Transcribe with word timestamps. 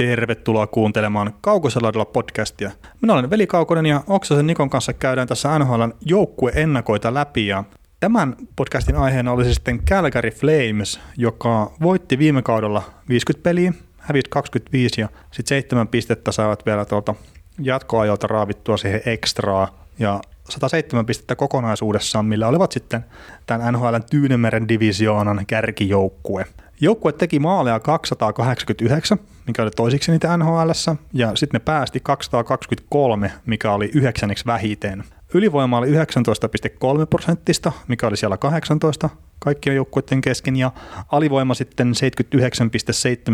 Tervetuloa 0.00 0.66
kuuntelemaan 0.66 1.34
Kaukosella 1.40 2.04
podcastia. 2.04 2.70
Minä 3.02 3.12
olen 3.12 3.30
Veli 3.30 3.46
Kaukonen 3.46 3.86
ja 3.86 4.00
Oksasen 4.06 4.46
Nikon 4.46 4.70
kanssa 4.70 4.92
käydään 4.92 5.28
tässä 5.28 5.58
NHLn 5.58 5.94
joukkueennakoita 6.06 7.14
läpi 7.14 7.46
ja 7.46 7.64
Tämän 8.00 8.36
podcastin 8.56 8.96
aiheena 8.96 9.32
oli 9.32 9.54
sitten 9.54 9.84
Calgary 9.84 10.30
Flames, 10.30 11.00
joka 11.16 11.72
voitti 11.82 12.18
viime 12.18 12.42
kaudella 12.42 12.82
50 13.08 13.42
peliä, 13.42 13.72
hävisi 13.98 14.26
25 14.30 15.00
ja 15.00 15.08
sitten 15.30 15.56
7 15.56 15.88
pistettä 15.88 16.32
saivat 16.32 16.66
vielä 16.66 16.84
tuolta 16.84 17.14
jatkoajalta 17.62 18.26
raavittua 18.26 18.76
siihen 18.76 19.02
ekstraa 19.06 19.84
ja 19.98 20.20
107 20.48 21.06
pistettä 21.06 21.36
kokonaisuudessaan, 21.36 22.24
millä 22.24 22.48
olivat 22.48 22.72
sitten 22.72 23.04
tämän 23.46 23.72
NHLn 23.74 24.02
Tyynemeren 24.10 24.68
divisioonan 24.68 25.46
kärkijoukkue. 25.46 26.46
Joukkue 26.82 27.12
teki 27.12 27.38
maaleja 27.38 27.80
289, 27.80 29.18
mikä 29.46 29.62
oli 29.62 29.70
toisiksi 29.70 30.12
niitä 30.12 30.36
nhl 30.36 30.70
ja 31.12 31.36
sitten 31.36 31.60
ne 31.60 31.64
päästi 31.64 32.00
223, 32.00 33.32
mikä 33.46 33.72
oli 33.72 33.90
yhdeksänneksi 33.94 34.46
vähiten. 34.46 35.04
Ylivoima 35.34 35.78
oli 35.78 35.86
19,3 35.86 37.06
prosenttista, 37.10 37.72
mikä 37.88 38.06
oli 38.06 38.16
siellä 38.16 38.36
18 38.36 39.10
kaikkien 39.38 39.76
joukkueiden 39.76 40.20
kesken, 40.20 40.56
ja 40.56 40.72
alivoima 41.12 41.54
sitten 41.54 41.92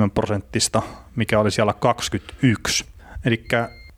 79,7 0.05 0.11
prosenttista, 0.15 0.83
mikä 1.17 1.41
oli 1.41 1.51
siellä 1.51 1.73
21. 1.73 2.85
Eli 3.25 3.45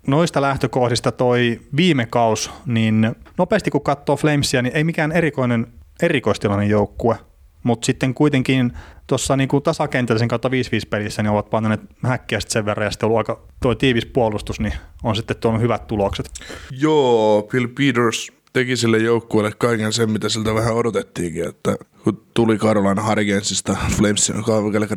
noista 0.07 0.43
lähtökohdista 0.43 1.13
toi 1.13 1.61
viime 1.77 2.07
kaus, 2.07 2.51
niin 2.67 3.17
nopeasti 3.39 3.71
kun 3.71 3.83
katsoo 3.83 4.17
Flamesia, 4.17 4.63
niin 4.63 4.77
ei 4.77 4.85
mikään 4.85 5.13
erikoinen 5.13 5.67
erikoistilainen 6.03 6.69
joukkue, 6.69 7.19
mutta 7.63 7.87
sitten 7.87 8.15
kuitenkin 8.15 8.73
tuossa 9.07 9.37
niinku 9.37 9.61
tasakentällisen 9.61 10.29
kautta 10.29 10.49
5-5 10.49 10.53
pelissä 10.91 11.23
niin 11.23 11.31
ovat 11.31 11.51
panneet 11.51 11.81
häkkiä 12.03 12.41
sen 12.41 12.65
verran 12.65 12.85
ja 12.85 12.91
sitten 12.91 13.07
ollut 13.07 13.19
aika 13.19 13.41
tuo 13.63 13.75
tiivis 13.75 14.07
puolustus, 14.07 14.61
niin 14.61 14.75
on 15.03 15.17
sitten 15.17 15.37
tuonut 15.37 15.61
hyvät 15.61 15.87
tulokset. 15.87 16.31
Joo, 16.71 17.49
Bill 17.53 17.67
Peters 17.67 18.33
teki 18.53 18.77
sille 18.77 18.99
joukkueelle 18.99 19.53
kaiken 19.59 19.93
sen, 19.93 20.11
mitä 20.11 20.29
siltä 20.29 20.55
vähän 20.55 20.75
odotettiinkin, 20.75 21.49
että 21.49 21.77
kun 22.05 22.23
tuli 22.35 22.59
Carolina 22.59 23.07
Hurricanesista 23.09 23.77
Flamesin, 23.97 24.37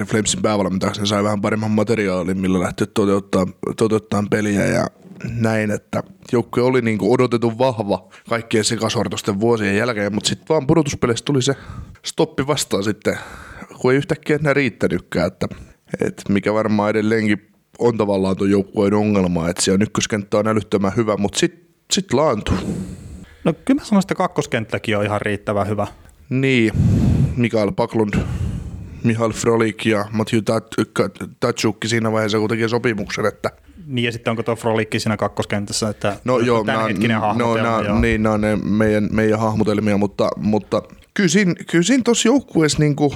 Flamesin 0.07 0.41
päävalmentajaksi, 0.41 1.01
niin 1.01 1.07
sai 1.07 1.23
vähän 1.23 1.41
paremman 1.41 1.71
materiaalin, 1.71 2.37
millä 2.37 2.59
lähti 2.59 2.85
toteuttaa, 2.87 3.45
toteuttaa 3.77 4.23
peliä 4.29 4.65
ja 4.65 4.87
näin, 5.29 5.71
että 5.71 6.03
joukkue 6.31 6.63
oli 6.63 6.81
niin 6.81 6.97
odotetun 7.01 7.57
vahva 7.57 8.09
kaikkien 8.29 8.63
sekasortosten 8.63 9.39
vuosien 9.39 9.77
jälkeen, 9.77 10.13
mutta 10.13 10.29
sitten 10.29 10.47
vaan 10.49 10.67
pudotuspeleissä 10.67 11.25
tuli 11.25 11.41
se 11.41 11.55
stoppi 12.05 12.47
vastaan 12.47 12.83
sitten, 12.83 13.17
kun 13.77 13.91
ei 13.91 13.97
yhtäkkiä 13.97 14.35
enää 14.35 14.53
riittänytkään, 14.53 15.27
että, 15.27 15.47
että 16.01 16.33
mikä 16.33 16.53
varmaan 16.53 16.89
edelleenkin 16.89 17.51
on 17.79 17.97
tavallaan 17.97 18.35
tuon 18.35 18.51
joukkueen 18.51 18.93
ongelma, 18.93 19.49
että 19.49 19.63
siellä 19.63 19.83
ykköskenttä 19.83 20.37
on 20.37 20.47
älyttömän 20.47 20.95
hyvä, 20.95 21.17
mutta 21.17 21.39
sitten 21.39 21.67
sit 21.91 22.13
laantuu. 22.13 22.57
No 23.43 23.53
kyllä 23.53 23.81
mä 23.81 23.85
sanoisin, 23.85 24.05
että 24.05 24.15
kakkoskenttäkin 24.15 24.97
on 24.97 25.05
ihan 25.05 25.21
riittävän 25.21 25.67
hyvä. 25.67 25.87
Niin, 26.29 26.71
Mikael 27.37 27.71
Paklund, 27.71 28.13
Mihail 29.03 29.31
Frolik 29.31 29.85
ja 29.85 30.05
Matthew 30.11 30.39
Tatsukki 31.39 31.87
siinä 31.87 32.11
vaiheessa, 32.11 32.37
kun 32.37 32.49
teki 32.49 32.69
sopimuksen, 32.69 33.25
että 33.25 33.51
niin 33.85 34.05
ja 34.05 34.11
sitten 34.11 34.31
onko 34.31 34.43
tuo 34.43 34.55
Frolikki 34.55 34.99
siinä 34.99 35.17
kakkoskentässä, 35.17 35.89
että 35.89 36.17
no 36.23 36.39
joo, 36.39 36.63
tämänhetkinen 36.63 37.15
no, 37.15 37.21
hahmotelma. 37.21 37.81
No, 37.81 37.99
niin, 37.99 38.23
nämä 38.23 38.35
on 38.35 38.41
ne 38.41 38.55
meidän, 38.55 39.09
meidän 39.11 39.39
hahmotelmia, 39.39 39.97
mutta, 39.97 40.29
mutta 40.37 40.81
kyllä 41.13 41.29
siinä, 41.29 41.53
kyllä 41.71 41.83
siinä 41.83 42.01
tuossa 42.05 42.27
joukkueessa 42.27 42.79
niinku, 42.79 43.13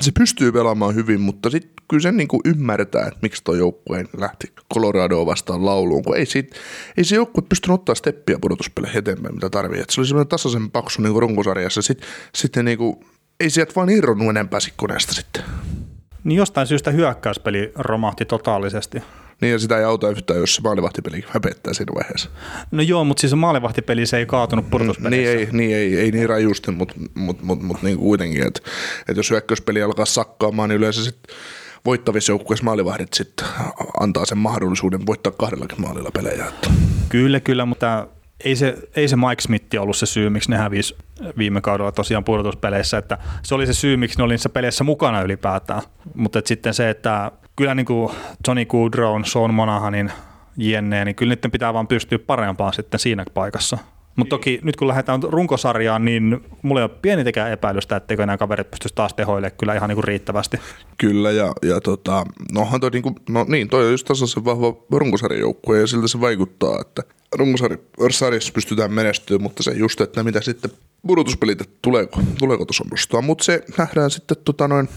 se 0.00 0.12
pystyy 0.18 0.52
pelaamaan 0.52 0.94
hyvin, 0.94 1.20
mutta 1.20 1.50
sitten 1.50 1.74
kyllä 1.88 2.02
sen 2.02 2.16
niinku 2.16 2.40
ymmärtää, 2.44 3.06
että 3.06 3.18
miksi 3.22 3.44
tuo 3.44 3.54
joukkue 3.54 4.04
lähti 4.16 4.52
Coloradoa 4.74 5.26
vastaan 5.26 5.66
lauluun, 5.66 6.04
kun 6.04 6.16
ei, 6.16 6.26
siitä, 6.26 6.56
ei 6.96 7.04
se 7.04 7.16
joukkue 7.16 7.44
pystynyt 7.48 7.74
ottaa 7.74 7.94
steppiä 7.94 8.38
pudotuspeleihin 8.40 8.98
eteenpäin, 8.98 9.34
mitä 9.34 9.50
tarvii. 9.50 9.80
Et 9.80 9.90
se 9.90 10.00
oli 10.00 10.06
semmoinen 10.06 10.28
tasaisen 10.28 10.70
paksu 10.70 11.02
niinku 11.02 11.20
runkosarjassa. 11.20 11.82
Sitten, 11.82 12.08
sitten 12.34 12.64
niinku, 12.64 13.04
ei 13.40 13.50
sieltä 13.50 13.72
vaan 13.76 13.90
irronnut 13.90 14.30
enempää 14.30 14.60
koneesta 14.76 15.12
sitten. 15.12 15.42
Niin 16.24 16.36
jostain 16.36 16.66
syystä 16.66 16.90
hyökkäyspeli 16.90 17.72
romahti 17.74 18.24
totaalisesti. 18.24 19.02
Niin 19.44 19.52
ja 19.52 19.58
sitä 19.58 19.78
ei 19.78 19.84
auta 19.84 20.10
yhtään, 20.10 20.40
jos 20.40 20.54
se 20.54 20.62
maalivahtipeli 20.62 21.24
häpettää 21.28 21.72
siinä 21.74 21.94
vaiheessa. 21.94 22.30
No 22.70 22.82
joo, 22.82 23.04
mutta 23.04 23.20
siis 23.20 23.30
se 23.30 23.36
maalivahtipeli 23.36 24.06
se 24.06 24.18
ei 24.18 24.26
kaatunut 24.26 24.70
pudotuspeleissä. 24.70 25.34
Niin 25.36 25.38
ei, 25.38 25.48
niin 25.52 25.76
ei, 25.76 26.00
ei 26.00 26.10
niin 26.10 26.28
rajusti, 26.28 26.70
mutta 26.70 26.94
mut, 27.14 27.42
mut, 27.42 27.62
mut, 27.62 27.82
niin 27.82 27.98
kuitenkin, 27.98 28.46
että 28.46 28.60
et 29.08 29.16
jos 29.16 29.30
hyökkäyspeli 29.30 29.82
alkaa 29.82 30.04
sakkaamaan, 30.04 30.68
niin 30.68 30.76
yleensä 30.76 31.04
sitten 31.04 31.36
voittavissa 31.84 32.32
joukkueissa 32.32 32.64
maalivahdit 32.64 33.14
sitten 33.14 33.46
antaa 34.00 34.24
sen 34.24 34.38
mahdollisuuden 34.38 35.06
voittaa 35.06 35.32
kahdellakin 35.32 35.80
maalilla 35.80 36.10
pelejä. 36.10 36.46
Että. 36.46 36.70
Kyllä, 37.08 37.40
kyllä, 37.40 37.66
mutta 37.66 38.08
ei 38.44 38.56
se, 38.56 38.76
ei 38.96 39.08
se 39.08 39.16
Mike 39.16 39.42
Smith 39.42 39.80
ollut 39.80 39.96
se 39.96 40.06
syy, 40.06 40.30
miksi 40.30 40.50
ne 40.50 40.56
hävisi 40.56 40.96
viime 41.38 41.60
kaudella 41.60 41.92
tosiaan 41.92 42.24
pudotuspeleissä, 42.24 42.98
että 42.98 43.18
se 43.42 43.54
oli 43.54 43.66
se 43.66 43.74
syy, 43.74 43.96
miksi 43.96 44.18
ne 44.18 44.24
oli 44.24 44.32
niissä 44.32 44.48
peleissä 44.48 44.84
mukana 44.84 45.22
ylipäätään. 45.22 45.82
Mutta 46.14 46.40
sitten 46.44 46.74
se, 46.74 46.90
että 46.90 47.32
kyllä 47.56 47.74
niin 47.74 47.86
kuin 47.86 48.12
Johnny 48.46 48.64
Goodrow, 48.64 49.22
Sean 49.24 49.54
Monahanin, 49.54 50.12
jenne, 50.56 51.04
niin 51.04 51.14
kyllä 51.14 51.34
niiden 51.34 51.50
pitää 51.50 51.74
vaan 51.74 51.86
pystyä 51.86 52.18
parempaan 52.18 52.72
sitten 52.72 53.00
siinä 53.00 53.24
paikassa. 53.34 53.78
Mutta 54.16 54.30
toki 54.36 54.60
nyt 54.62 54.76
kun 54.76 54.88
lähdetään 54.88 55.22
runkosarjaan, 55.22 56.04
niin 56.04 56.40
mulla 56.62 56.80
ei 56.80 56.84
ole 56.84 56.98
pienitäkään 57.02 57.52
epäilystä, 57.52 57.96
etteikö 57.96 58.26
nämä 58.26 58.38
kaverit 58.38 58.70
pystyisi 58.70 58.94
taas 58.94 59.14
tehoille 59.14 59.50
kyllä 59.50 59.74
ihan 59.74 59.88
niin 59.88 60.04
riittävästi. 60.04 60.60
Kyllä, 60.98 61.30
ja, 61.30 61.52
ja 61.62 61.80
tota, 61.80 62.24
nohan 62.52 62.80
toi, 62.80 62.90
niin 62.90 63.02
kuin, 63.02 63.14
no 63.28 63.46
niin, 63.48 63.68
toi 63.68 63.84
on 63.84 63.90
just 63.90 64.06
tasaisen 64.06 64.44
vahva 64.44 64.76
runkosarjajoukkue, 64.90 65.80
ja 65.80 65.86
siltä 65.86 66.08
se 66.08 66.20
vaikuttaa, 66.20 66.80
että 66.80 67.02
runkosarjassa 67.36 68.52
pystytään 68.52 68.92
menestymään, 68.92 69.42
mutta 69.42 69.62
se 69.62 69.72
just, 69.72 70.00
että 70.00 70.22
mitä 70.22 70.40
sitten 70.40 70.70
pudotuspelit, 71.06 71.60
että 71.60 71.78
tuleeko, 71.82 72.20
tuleeko 72.38 72.64
tuossa 72.64 72.84
nostaa, 72.90 73.22
mutta 73.22 73.44
se 73.44 73.64
nähdään 73.78 74.10
sitten 74.10 74.36
tota 74.44 74.68
noin 74.68 74.88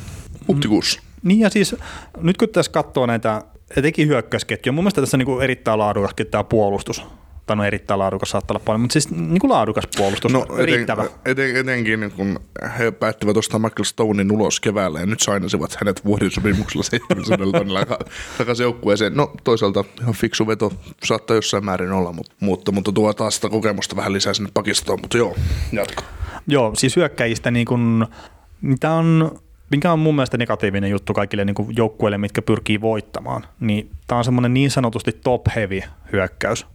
huhtikuussa. 0.47 0.99
Mm, 1.01 1.27
niin 1.27 1.39
ja 1.39 1.49
siis 1.49 1.75
nyt 2.17 2.37
kun 2.37 2.49
tässä 2.49 2.71
katsoo 2.71 3.05
näitä 3.05 3.41
etenkin 3.77 4.07
hyökkäysketjuja, 4.07 4.73
mun 4.73 4.83
mielestä 4.83 5.01
tässä 5.01 5.17
on 5.17 5.23
niin 5.25 5.41
erittäin 5.41 5.79
laadukaskin 5.79 6.27
tämä 6.27 6.43
puolustus 6.43 7.03
tai 7.47 7.55
no 7.55 7.63
erittäin 7.63 7.99
laadukas 7.99 8.29
saattaa 8.29 8.55
olla 8.55 8.63
paljon, 8.65 8.81
mutta 8.81 8.93
siis 8.93 9.11
niin 9.11 9.39
kuin 9.39 9.51
laadukas 9.51 9.83
puolustus, 9.97 10.33
no, 10.33 10.45
eten, 10.53 10.65
riittävä. 10.65 11.05
Eten, 11.25 11.55
etenkin 11.55 12.11
kun 12.15 12.39
he 12.79 12.91
päättivät 12.91 13.37
ostaa 13.37 13.59
Michael 13.59 13.83
Stonein 13.83 14.31
ulos 14.31 14.59
keväällä 14.59 14.99
ja 14.99 15.05
nyt 15.05 15.19
sainasivat 15.19 15.77
hänet 15.79 16.05
vuorisopimuksella 16.05 16.83
700 16.83 17.51
tonnilla 17.51 17.85
takaisin 18.37 18.63
joukkueeseen. 18.63 19.13
No 19.15 19.33
toisaalta 19.43 19.83
ihan 20.01 20.13
fiksu 20.13 20.47
veto 20.47 20.73
saattaa 21.03 21.35
jossain 21.35 21.65
määrin 21.65 21.91
olla, 21.91 22.11
mutta, 22.13 22.35
mutta, 22.39 22.71
mutta 22.71 22.91
tuo 22.91 23.13
taas 23.13 23.35
sitä 23.35 23.49
kokemusta 23.49 23.95
vähän 23.95 24.13
lisää 24.13 24.33
sinne 24.33 24.49
pakistoon, 24.53 25.01
mutta 25.01 25.17
joo, 25.17 25.35
jatko. 25.71 26.03
Joo, 26.47 26.71
siis 26.75 26.95
hyökkäjistä 26.95 27.51
niin 27.51 27.65
kuin, 27.65 28.05
mitä 28.61 28.91
on 28.91 29.39
mikä 29.71 29.91
on 29.91 29.99
mun 29.99 30.15
mielestä 30.15 30.37
negatiivinen 30.37 30.89
juttu 30.89 31.13
kaikille 31.13 31.45
niin 31.45 31.55
joukkueille, 31.77 32.17
mitkä 32.17 32.41
pyrkii 32.41 32.81
voittamaan, 32.81 33.45
niin 33.59 33.91
tämä 34.07 34.17
on 34.17 34.25
semmoinen 34.25 34.53
niin 34.53 34.71
sanotusti 34.71 35.11
top-heavy 35.23 35.81
hyökkäys. 36.11 36.65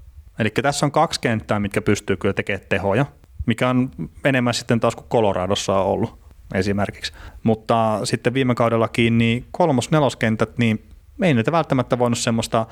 Eli 0.42 0.50
tässä 0.50 0.86
on 0.86 0.92
kaksi 0.92 1.20
kenttää, 1.20 1.60
mitkä 1.60 1.82
pystyy 1.82 2.16
kyllä 2.16 2.34
tekemään 2.34 2.66
tehoja, 2.68 3.06
mikä 3.46 3.68
on 3.68 3.90
enemmän 4.24 4.54
sitten 4.54 4.80
taas 4.80 4.96
kuin 4.96 5.08
Coloradossa 5.08 5.74
on 5.74 5.86
ollut 5.86 6.18
esimerkiksi. 6.54 7.12
Mutta 7.42 8.00
sitten 8.04 8.34
viime 8.34 8.54
kaudellakin 8.54 9.18
niin 9.18 9.44
kolmos-neloskentät, 9.50 10.58
niin 10.58 10.84
me 11.18 11.26
ei 11.26 11.34
niitä 11.34 11.52
välttämättä 11.52 11.98
voinut 11.98 12.18
semmoista, 12.18 12.66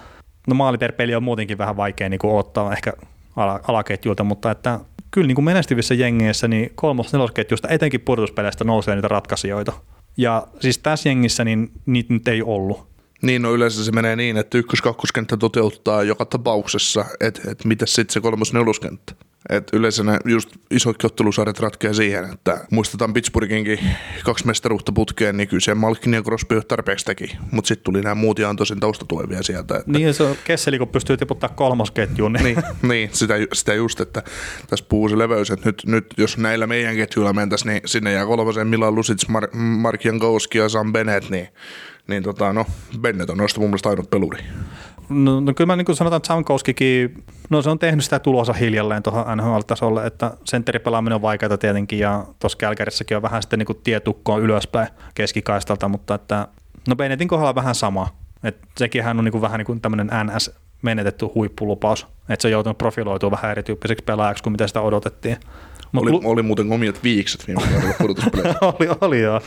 no 0.46 0.54
maali 0.54 0.78
per 0.78 0.92
peli 0.92 1.14
on 1.14 1.22
muutenkin 1.22 1.58
vähän 1.58 1.76
vaikea 1.76 2.08
niin 2.08 2.18
kuin 2.18 2.34
ottaa 2.34 2.72
ehkä 2.72 2.92
alaketjulta, 3.68 4.24
mutta 4.24 4.50
että 4.50 4.80
kyllä 5.10 5.26
niin 5.26 5.34
kuin 5.34 5.44
menestyvissä 5.44 5.94
jengeissä 5.94 6.48
niin 6.48 6.72
kolmos-nelosketjusta 6.74 7.68
etenkin 7.68 8.00
pudotuspeleistä 8.00 8.64
nousee 8.64 8.94
niitä 8.94 9.08
ratkaisijoita. 9.08 9.72
Ja 10.16 10.46
siis 10.60 10.78
tässä 10.78 11.08
jengissä 11.08 11.44
niin 11.44 11.70
niitä 11.86 12.12
nyt 12.12 12.28
ei 12.28 12.42
ollut. 12.42 12.89
Niin, 13.22 13.42
no 13.42 13.54
yleensä 13.54 13.84
se 13.84 13.92
menee 13.92 14.16
niin, 14.16 14.36
että 14.36 14.58
ykkös-kakkoskenttä 14.58 15.36
toteuttaa 15.36 16.02
joka 16.02 16.24
tapauksessa, 16.24 17.04
että 17.20 17.50
et 17.50 17.64
mitä 17.64 17.86
sitten 17.86 18.12
se 18.12 18.20
kolmos-neloskenttä. 18.20 19.14
Et 19.48 19.68
yleensä 19.72 20.02
ne 20.04 20.18
just 20.24 20.50
isot 20.70 21.04
ottelusarjat 21.04 21.60
ratkeaa 21.60 21.94
siihen, 21.94 22.24
että 22.32 22.66
muistetaan 22.70 23.12
Pittsburghinkin 23.12 23.78
kaksi 24.24 24.46
mestaruutta 24.46 24.92
putkeen, 24.92 25.36
niin 25.36 25.48
kyllä 25.48 25.60
se 25.60 25.74
Malkin 25.74 26.14
ja 26.14 26.22
Crosby 26.22 26.60
tarpeeksi 26.68 27.04
teki, 27.04 27.36
mutta 27.50 27.68
sitten 27.68 27.84
tuli 27.84 28.02
nämä 28.02 28.14
muut 28.14 28.38
ja 28.38 28.48
antoi 28.48 28.66
sen 28.66 28.80
taustatuen 28.80 29.28
vielä 29.28 29.42
sieltä. 29.42 29.76
Että... 29.76 29.92
Niin 29.92 30.14
se 30.14 30.22
on 30.22 30.36
Kesseli, 30.44 30.78
kun 30.78 30.88
pystyy 30.88 31.16
tiputtaa 31.16 31.48
kolmosketjuun. 31.48 32.32
Niin, 32.32 32.44
niin, 32.44 32.56
niin 32.82 33.10
sitä, 33.12 33.34
sitä, 33.52 33.74
just, 33.74 34.00
että 34.00 34.22
tässä 34.66 34.86
puhuu 34.88 35.08
se 35.08 35.18
leveys, 35.18 35.50
että 35.50 35.68
nyt, 35.68 35.82
nyt 35.86 36.06
jos 36.16 36.38
näillä 36.38 36.66
meidän 36.66 36.96
ketjuilla 36.96 37.32
mentäisiin, 37.32 37.72
niin 37.72 37.82
sinne 37.86 38.12
jää 38.12 38.26
kolmosen 38.26 38.66
Milan 38.66 38.94
Lusic, 38.94 39.28
Mar- 39.28 39.56
Mark 39.56 40.04
Jankowski 40.04 40.58
ja 40.58 40.68
Sam 40.68 40.92
Bennett, 40.92 41.30
niin 41.30 41.48
niin 42.10 42.22
tota, 42.22 42.52
no, 42.52 42.66
Bennett 43.00 43.30
on 43.30 43.38
noista 43.38 43.60
mun 43.60 43.70
mielestä 43.70 43.88
ainut 43.88 44.10
peluri. 44.10 44.44
No, 45.08 45.40
no 45.40 45.54
kyllä 45.54 45.66
mä 45.66 45.76
niin 45.76 45.96
sanotaan, 45.96 46.18
että 46.18 46.26
Samkowskikin, 46.26 47.24
no 47.50 47.62
se 47.62 47.70
on 47.70 47.78
tehnyt 47.78 48.04
sitä 48.04 48.18
tulosa 48.18 48.52
hiljalleen 48.52 49.02
tuohon 49.02 49.38
NHL-tasolle, 49.38 50.06
että 50.06 50.30
sentteripelaaminen 50.44 51.14
on 51.14 51.22
vaikeaa 51.22 51.58
tietenkin 51.58 51.98
ja 51.98 52.26
tuossa 52.38 52.58
Kälkärissäkin 52.58 53.16
on 53.16 53.22
vähän 53.22 53.42
sitten 53.42 53.58
niin 53.58 53.80
tietukkoon 53.84 54.42
ylöspäin 54.42 54.88
keskikaistalta, 55.14 55.88
mutta 55.88 56.14
että 56.14 56.48
no 56.88 56.96
Bennettin 56.96 57.28
kohdalla 57.28 57.54
vähän 57.54 57.74
sama. 57.74 58.08
Et 58.44 58.58
sekinhän 58.76 59.18
on 59.18 59.24
niinku 59.24 59.40
vähän 59.40 59.58
niin 59.58 59.66
kuin 59.66 59.80
tämmöinen 59.80 60.10
NS 60.24 60.50
menetetty 60.82 61.26
huippulupaus, 61.34 62.06
että 62.28 62.42
se 62.42 62.48
on 62.48 62.52
joutunut 62.52 62.78
profiloitumaan 62.78 63.38
vähän 63.42 63.50
erityyppiseksi 63.50 64.04
pelaajaksi 64.04 64.42
kuin 64.42 64.52
mitä 64.52 64.66
sitä 64.66 64.80
odotettiin. 64.80 65.36
Mut 65.92 66.02
oli, 66.02 66.10
lu- 66.10 66.20
oli 66.24 66.42
muuten 66.42 66.72
omiat 66.72 67.02
viikset 67.02 67.46
viime 67.46 67.62
kaudella 67.62 67.94
pudotuspeleissä. 67.98 68.58
oli, 68.78 68.88
oli 69.00 69.20
joo. 69.20 69.40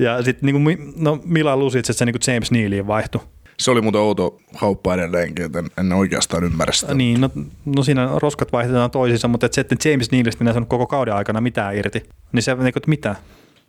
Ja 0.00 0.22
sitten 0.22 0.46
niinku, 0.46 0.84
no 0.96 1.18
Milan 1.24 1.58
Lusic, 1.58 1.78
että 1.78 1.92
se 1.92 2.04
niinku 2.04 2.18
James 2.26 2.50
Nealiin 2.50 2.86
vaihtui. 2.86 3.20
Se 3.58 3.70
oli 3.70 3.80
muuten 3.80 4.00
outo 4.00 4.38
kauppa 4.60 4.94
edelleenkin, 4.94 5.44
että 5.44 5.58
en, 5.58 5.66
en 5.78 5.92
oikeastaan 5.92 6.44
ymmärrä 6.44 6.72
sitä. 6.72 6.94
Niin, 6.94 7.20
no, 7.20 7.30
no 7.64 7.82
siinä 7.82 8.08
roskat 8.16 8.52
vaihdetaan 8.52 8.90
toisiinsa, 8.90 9.28
mutta 9.28 9.46
et 9.46 9.52
se, 9.52 9.60
että 9.60 9.88
James 9.88 10.10
Nealista 10.10 10.44
minä 10.44 10.52
saanut 10.52 10.68
koko 10.68 10.86
kauden 10.86 11.14
aikana 11.14 11.40
mitään 11.40 11.76
irti, 11.76 12.02
niin 12.32 12.42
se, 12.42 12.54
niin 12.54 12.72
kuin, 12.72 12.82
mitä? 12.86 13.16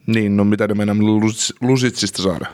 Niin, 0.07 0.37
no 0.37 0.43
mitä 0.43 0.67
ne 0.67 0.73
mennään 0.73 0.99
Lusitsista 1.61 2.23
saada? 2.23 2.45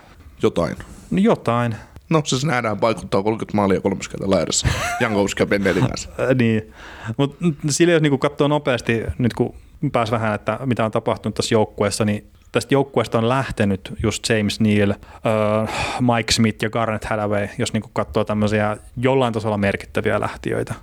Jotain. 0.43 0.75
No 1.11 1.17
jotain. 1.17 1.75
No 2.09 2.21
se 2.25 2.47
nähdään 2.47 2.81
vaikuttaa 2.81 3.23
30 3.23 3.55
maalia 3.57 3.81
kolmas 3.81 4.09
kertaa 4.09 4.29
laidassa. 4.29 4.67
Jankowski 5.01 5.43
ja 5.43 5.47
Bennetin 5.47 5.87
kanssa. 5.87 6.09
niin, 6.39 6.73
mutta 7.17 7.45
sillä 7.69 7.93
jos 7.93 8.01
niin 8.01 8.19
katsoo 8.19 8.47
nopeasti, 8.47 9.03
nyt 9.17 9.33
kun 9.33 9.55
pääs 9.91 10.11
vähän, 10.11 10.35
että 10.35 10.59
mitä 10.65 10.85
on 10.85 10.91
tapahtunut 10.91 11.35
tässä 11.35 11.55
joukkueessa, 11.55 12.05
niin 12.05 12.27
tästä 12.57 12.73
joukkueesta 12.73 13.17
on 13.17 13.29
lähtenyt 13.29 13.93
just 14.03 14.29
James 14.29 14.59
Neal, 14.59 14.89
uh, 14.89 15.69
Mike 16.15 16.31
Smith 16.31 16.63
ja 16.63 16.69
Garnet 16.69 17.05
Hathaway, 17.05 17.47
jos 17.57 17.73
niin 17.73 17.83
katsoo 17.93 18.23
tämmöisiä 18.23 18.77
jollain 18.97 19.33
tasolla 19.33 19.57
merkittäviä 19.57 20.19
lähtiöitä. 20.19 20.73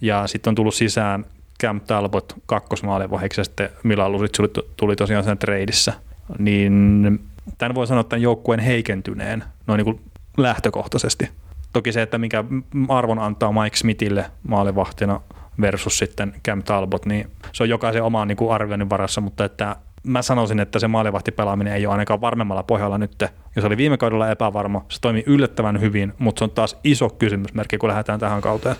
Ja 0.00 0.26
sitten 0.26 0.50
on 0.50 0.54
tullut 0.54 0.74
sisään 0.74 1.24
Cam 1.62 1.80
Talbot 1.80 2.34
kakkosmaalivahiksi 2.46 3.40
ja 3.40 3.44
sitten 3.44 3.68
Milan 3.82 4.12
Lusic 4.12 4.38
tuli 4.76 4.96
tosiaan 4.96 5.24
sen 5.24 5.38
treidissä. 5.38 5.92
Niin 6.38 7.20
tämän 7.58 7.74
voi 7.74 7.86
sanoa 7.86 8.04
tämän 8.04 8.22
joukkueen 8.22 8.60
heikentyneen 8.60 9.44
noin 9.66 9.84
niin 9.84 10.00
lähtökohtaisesti. 10.36 11.28
Toki 11.72 11.92
se, 11.92 12.02
että 12.02 12.18
mikä 12.18 12.44
arvon 12.88 13.18
antaa 13.18 13.62
Mike 13.62 13.76
Smithille 13.76 14.30
maalivahtina 14.48 15.20
versus 15.60 15.98
sitten 15.98 16.34
Cam 16.44 16.62
Talbot, 16.62 17.06
niin 17.06 17.30
se 17.52 17.62
on 17.62 17.68
jokaisen 17.68 18.02
omaan 18.02 18.28
niin 18.28 18.50
arvioinnin 18.50 18.90
varassa, 18.90 19.20
mutta 19.20 19.44
että 19.44 19.76
mä 20.08 20.22
sanoisin, 20.22 20.60
että 20.60 20.78
se 20.78 20.88
maalivahtipelaaminen 20.88 21.72
ei 21.72 21.86
ole 21.86 21.92
ainakaan 21.92 22.20
varmemmalla 22.20 22.62
pohjalla 22.62 22.98
nyt. 22.98 23.24
Jos 23.56 23.64
oli 23.64 23.76
viime 23.76 23.96
kaudella 23.96 24.30
epävarma, 24.30 24.84
se 24.88 25.00
toimii 25.00 25.24
yllättävän 25.26 25.80
hyvin, 25.80 26.12
mutta 26.18 26.38
se 26.38 26.44
on 26.44 26.50
taas 26.50 26.76
iso 26.84 27.08
kysymysmerkki, 27.08 27.78
kun 27.78 27.88
lähdetään 27.88 28.20
tähän 28.20 28.40
kauteen. 28.40 28.76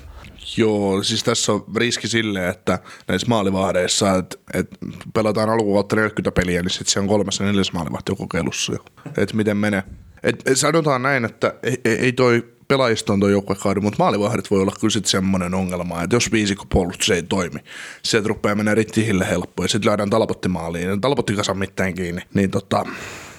Joo, 0.56 1.02
siis 1.02 1.24
tässä 1.24 1.52
on 1.52 1.64
riski 1.76 2.08
sille, 2.08 2.48
että 2.48 2.78
näissä 3.08 3.26
maalivahdeissa, 3.28 4.14
että, 4.14 4.36
että 4.54 4.76
pelataan 5.14 5.50
alkukautta 5.50 5.96
40 5.96 6.32
peliä, 6.32 6.62
niin 6.62 6.70
sitten 6.70 6.92
se 6.92 7.00
on 7.00 7.06
kolmessa 7.06 7.44
neljäs 7.44 7.72
maalivahti 7.72 8.14
kokeilussa 8.16 8.72
jo. 8.72 8.78
Että 9.16 9.36
miten 9.36 9.56
menee. 9.56 9.82
Et, 10.22 10.42
sanotaan 10.54 11.02
näin, 11.02 11.24
että 11.24 11.54
ei, 11.62 11.80
ei 11.84 12.12
toi 12.12 12.57
pelaajista 12.68 13.12
on 13.12 13.20
tuo 13.20 13.28
joukkuekauden, 13.28 13.82
mutta 13.82 14.02
maalivahdit 14.02 14.50
voi 14.50 14.60
olla 14.60 14.72
kyllä 14.80 14.92
sitten 14.92 15.10
semmoinen 15.10 15.54
ongelma, 15.54 16.02
että 16.02 16.16
jos 16.16 16.32
viisikko 16.32 16.64
puolustus 16.68 17.10
ei 17.10 17.22
toimi, 17.22 17.60
sieltä 18.02 18.28
rupeaa 18.28 18.54
mennä 18.54 18.74
rittihille 18.74 19.28
helppo 19.28 19.62
ja 19.62 19.68
sitten 19.68 19.90
lyödään 19.90 20.10
talpotti 20.10 20.48
maaliin, 20.48 20.88
ja 20.88 20.98
talpotti 21.00 21.34
kasan 21.34 21.58
mitään 21.58 21.94
kiinni, 21.94 22.22
niin 22.34 22.50
tota, 22.50 22.84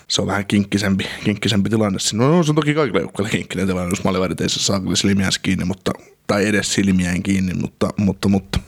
se 0.08 0.22
on 0.22 0.28
vähän 0.28 0.46
kinkkisempi, 0.46 1.08
kinkkisempi 1.24 1.70
tilanne. 1.70 2.00
No, 2.14 2.38
no 2.38 2.44
se 2.44 2.52
on 2.52 2.56
toki 2.56 2.74
kaikille 2.74 3.00
joukkueille 3.00 3.38
kinkkinen 3.38 3.68
tilanne, 3.68 3.90
jos 3.90 4.04
maalivahdit 4.04 4.42
ei 4.42 4.50
saa 4.50 4.80
kyllä 4.80 4.96
silmiään 4.96 5.32
kiinni, 5.42 5.66
mutta, 5.66 5.92
tai 6.28 6.48
edes 6.48 6.74
silmiään 6.74 7.24
kiinni, 7.24 7.54
mutta, 7.54 7.90
mutta, 7.98 8.30
mutta. 8.30 8.60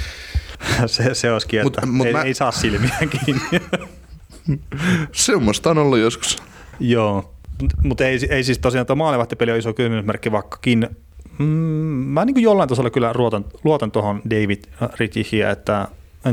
se, 0.86 1.14
se 1.14 1.32
olisi 1.32 1.48
kieltä. 1.48 1.86
Mut, 1.86 1.94
mut 1.96 2.06
ei, 2.06 2.12
mä... 2.12 2.22
ei, 2.22 2.34
saa 2.34 2.52
silmiään 2.52 3.08
kiinni. 3.08 3.42
Semmoista 5.12 5.70
on 5.70 5.78
ollut 5.78 5.98
joskus. 5.98 6.42
Joo, 6.80 7.35
mutta 7.84 8.04
ei, 8.04 8.18
ei 8.30 8.44
siis 8.44 8.58
tosiaan 8.58 8.86
tuo 8.86 8.96
maalivahtipeli 8.96 9.50
on 9.50 9.58
iso 9.58 9.74
kysymysmerkki, 9.74 10.32
vaikkakin 10.32 10.88
mm, 11.38 11.44
mä 11.44 12.24
niin 12.24 12.42
jollain 12.42 12.68
tasolla 12.68 12.90
kyllä 12.90 13.12
luotan, 13.16 13.44
luotan 13.64 13.90
tuohon 13.90 14.22
David 14.30 14.64
Ritchihiä, 14.98 15.50
että 15.50 15.88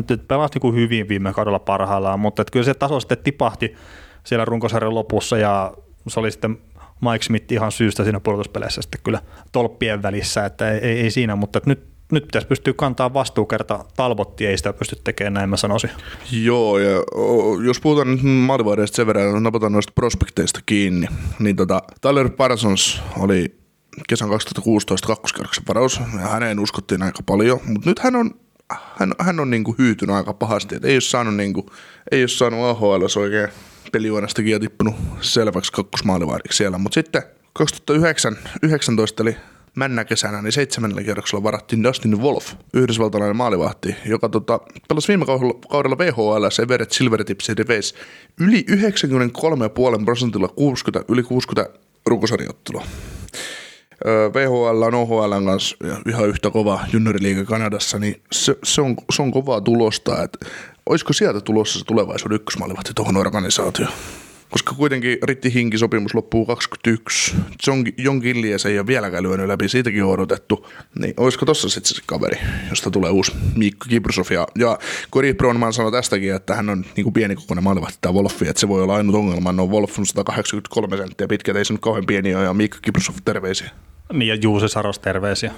nyt 0.09 0.27
pelasi 0.27 0.59
niin 0.63 0.75
hyvin 0.75 1.07
viime 1.07 1.33
kaudella 1.33 1.59
parhaillaan, 1.59 2.19
mutta 2.19 2.41
että 2.41 2.51
kyllä 2.51 2.65
se 2.65 2.73
taso 2.73 2.99
sitten 2.99 3.17
tipahti 3.17 3.75
siellä 4.23 4.45
runkosarjan 4.45 4.95
lopussa 4.95 5.37
ja 5.37 5.73
se 6.07 6.19
oli 6.19 6.31
sitten 6.31 6.57
Mike 7.01 7.23
Smith 7.23 7.51
ihan 7.53 7.71
syystä 7.71 8.03
siinä 8.03 8.19
pudotuspeleissä 8.19 8.81
sitten 8.81 9.01
kyllä 9.03 9.21
tolppien 9.51 10.03
välissä, 10.03 10.45
että 10.45 10.71
ei, 10.71 10.79
ei, 10.79 10.99
ei 10.99 11.11
siinä, 11.11 11.35
mutta 11.35 11.61
nyt 11.65 11.92
nyt 12.11 12.23
pitäisi 12.23 12.47
pystyä 12.47 12.73
kantaa 12.73 13.13
vastuu 13.13 13.45
kerta 13.45 13.85
Talbotti 13.95 14.47
ei 14.47 14.57
sitä 14.57 14.73
pysty 14.73 14.97
tekemään, 15.03 15.33
näin 15.33 15.49
mä 15.49 15.57
sanoisin. 15.57 15.89
Joo, 16.31 16.79
ja 16.79 17.03
jos 17.65 17.79
puhutaan 17.79 18.11
nyt 18.11 18.23
maalivahdeista 18.23 18.95
sen 18.95 19.07
verran, 19.07 19.43
napataan 19.43 19.71
noista 19.71 19.93
prospekteista 19.95 20.59
kiinni, 20.65 21.07
niin 21.39 21.55
tota, 21.55 21.81
Tyler 22.01 22.29
Parsons 22.29 23.01
oli 23.19 23.55
kesän 24.09 24.29
2016 24.29 25.07
kakkoskerroksen 25.07 25.63
varaus, 25.67 26.01
ja 26.19 26.27
häneen 26.27 26.59
uskottiin 26.59 27.03
aika 27.03 27.23
paljon, 27.25 27.59
mutta 27.67 27.89
nyt 27.89 27.99
hän 27.99 28.15
on 28.15 28.31
hän, 28.95 29.13
hän 29.19 29.39
on 29.39 29.49
niinku 29.49 29.75
hyytynyt 29.77 30.15
aika 30.15 30.33
pahasti, 30.33 30.75
että 30.75 30.87
ei 30.87 30.95
ole 30.95 31.01
saanut, 31.01 31.35
niinku, 31.35 31.69
ei 32.11 32.21
ole 32.21 32.27
saanut 32.27 32.65
AHL 32.65 33.19
oikein 33.19 33.49
pelijuonastakin 33.91 34.51
ja 34.51 34.59
tippunut 34.59 34.95
selväksi 35.21 35.71
kakkosmaalivahdiksi 35.71 36.57
siellä, 36.57 36.77
mutta 36.77 36.93
sitten 36.93 37.23
2019 37.53 39.23
eli 39.23 39.35
männä 39.75 40.05
kesänä, 40.05 40.41
niin 40.41 40.51
seitsemännellä 40.51 41.03
kierroksella 41.03 41.43
varattiin 41.43 41.83
Dustin 41.83 42.21
Wolf, 42.21 42.53
yhdysvaltalainen 42.73 43.35
maalivahti, 43.35 43.95
joka 44.05 44.29
tota, 44.29 44.59
pelasi 44.87 45.07
viime 45.07 45.25
kaudella 45.25 45.97
VHL 45.97 46.61
Everett 46.63 46.91
Silvertips 46.91 47.49
Reveis 47.49 47.95
yli 48.39 48.65
93,5 48.71 50.05
prosentilla 50.05 50.47
60, 50.47 51.13
yli 51.13 51.23
60 51.23 51.79
runkosarjoittelua. 52.05 52.83
VHL 54.33 54.81
on 54.81 54.93
OHL 54.93 55.45
kanssa 55.45 55.75
ihan 56.09 56.29
yhtä 56.29 56.49
kova 56.49 56.79
junioriliiga 56.93 57.45
Kanadassa, 57.45 57.99
niin 57.99 58.21
se, 58.31 58.55
se, 58.63 58.81
on, 58.81 58.95
se 59.11 59.21
on 59.21 59.31
kovaa 59.31 59.61
tulosta, 59.61 60.23
että 60.23 60.45
olisiko 60.85 61.13
sieltä 61.13 61.41
tulossa 61.41 61.79
se 61.79 61.85
tulevaisuuden 61.85 62.35
ykkösmaalivahti 62.35 62.91
tuohon 62.95 63.17
organisaatioon? 63.17 63.93
Koska 64.53 64.73
kuitenkin 64.75 65.17
Ritti 65.23 65.53
Hinki 65.53 65.77
sopimus 65.77 66.13
loppuu 66.13 66.45
21. 66.45 67.35
John, 67.67 67.83
John 67.97 68.17
Gillies 68.17 68.65
ei 68.65 68.79
ole 68.79 68.87
vieläkään 68.87 69.23
lyönyt 69.23 69.47
läpi, 69.47 69.69
siitäkin 69.69 70.03
on 70.03 70.09
odotettu. 70.09 70.67
Niin 70.99 71.13
olisiko 71.17 71.45
tossa 71.45 71.69
sitten 71.69 71.95
se 71.95 72.01
kaveri, 72.05 72.37
josta 72.69 72.91
tulee 72.91 73.11
uusi 73.11 73.31
Mikko 73.55 73.85
Kibrusov. 73.89 74.25
Ja, 74.31 74.47
ja 74.55 74.79
Cory 75.11 75.33
Bronman 75.33 75.73
sanoi 75.73 75.91
tästäkin, 75.91 76.35
että 76.35 76.55
hän 76.55 76.69
on 76.69 76.85
niin 76.95 77.03
kuin 77.03 77.13
pienikokoinen 77.13 77.63
maalivahti 77.63 77.97
tämä 78.01 78.13
Wolfi, 78.13 78.47
että 78.47 78.59
se 78.59 78.67
voi 78.67 78.83
olla 78.83 78.95
ainut 78.95 79.15
ongelma. 79.15 79.51
No 79.51 79.67
Wolf 79.67 79.99
on 79.99 80.05
183 80.05 80.97
senttiä 80.97 81.27
pitkä, 81.27 81.53
ei 81.57 81.65
se 81.65 81.73
nyt 81.73 81.81
kauhean 81.81 82.05
pieni 82.05 82.35
ole, 82.35 82.43
ja 82.43 82.53
Mikko 82.53 82.77
Kibrusov 82.81 83.15
terveisiä. 83.25 83.71
Niin 84.13 84.29
ja 84.29 84.35
Juuse 84.35 84.67
Saros 84.67 84.99
terveisiä. 84.99 85.51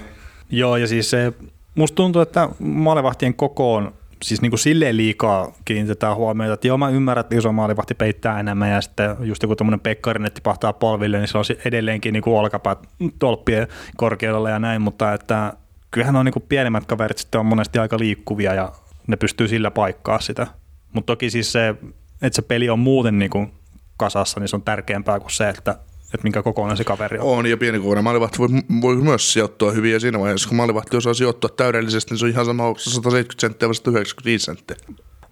Joo, 0.50 0.78
ja 0.78 0.88
siis 0.88 1.10
se, 1.10 1.34
musta 1.76 1.96
tuntuu, 1.96 2.22
että 2.22 2.50
maalivahtien 2.60 3.34
kokoon 3.34 3.94
siis 4.24 4.42
niin 4.42 4.52
kuin 4.52 4.60
silleen 4.60 4.98
liikaa 4.98 5.52
kiinnitetään 5.66 6.16
huomiota, 6.16 6.54
että 6.54 6.68
joo 6.68 6.78
mä 6.78 6.90
ymmärrän, 6.90 7.22
että 7.22 7.36
iso 7.36 7.52
maalivahti 7.52 7.94
peittää 7.94 8.40
enemmän 8.40 8.72
ja 8.72 8.82
sitten 8.82 9.16
just 9.20 9.44
joku 9.44 9.56
tämmöinen 9.56 9.80
Pekkarinen 9.80 10.32
tipahtaa 10.32 10.74
polville, 10.74 11.18
niin 11.18 11.28
se 11.28 11.38
on 11.38 11.46
edelleenkin 11.66 12.14
niin 12.14 12.24
kuin 12.24 12.38
olkapäät 12.38 12.80
tolppien 13.20 13.68
korkeudella 13.98 14.50
ja 14.50 14.60
näin, 14.60 14.82
mutta 14.82 15.14
että 15.14 15.54
kyllähän 15.92 16.16
on 16.16 16.26
niin 16.26 16.34
kuin 16.34 16.46
pienemmät 16.50 16.86
kaverit 16.86 17.18
sitten 17.18 17.40
on 17.40 17.46
monesti 17.46 17.80
aika 17.80 18.00
liikkuvia 18.00 18.54
ja 18.54 18.72
ne 19.08 19.16
pystyy 19.16 19.48
sillä 19.48 19.72
paikkaa 19.72 20.20
sitä. 20.20 20.48
Mutta 20.94 21.14
toki 21.14 21.30
siis 21.30 21.52
se, 21.52 21.76
että 22.22 22.36
se 22.36 22.42
peli 22.42 22.70
on 22.70 22.80
muuten 22.80 23.20
niin 23.20 23.32
kuin 23.32 23.54
kasassa, 23.98 24.40
niin 24.40 24.48
se 24.48 24.56
on 24.56 24.62
tärkeämpää 24.62 25.20
kuin 25.20 25.32
se, 25.32 25.50
että 25.50 25.76
että 26.16 26.26
minkä 26.26 26.44
kokoinen 26.44 26.78
se 26.78 26.84
kaveri 26.84 27.20
on. 27.20 27.26
On, 27.38 27.46
ja 27.46 27.58
pienikokoinen 27.58 28.04
maalivahti 28.04 28.38
voi, 28.40 28.48
voi 28.82 28.96
myös 28.96 29.34
sijoittua 29.34 29.72
hyvin, 29.72 29.94
ja 29.94 30.00
siinä 30.00 30.20
vaiheessa, 30.20 30.50
kun 30.50 30.58
maalivahti 30.58 30.98
osaa 30.98 31.14
sijoittua 31.14 31.50
täydellisesti, 31.50 32.12
niin 32.12 32.20
se 32.20 32.26
on 32.26 32.32
ihan 32.32 32.46
sama, 32.46 32.68
onko 32.68 32.80
170 32.80 33.42
senttiä 33.42 33.68
vai 33.68 33.76
195 33.76 34.46
senttiä. 34.46 34.78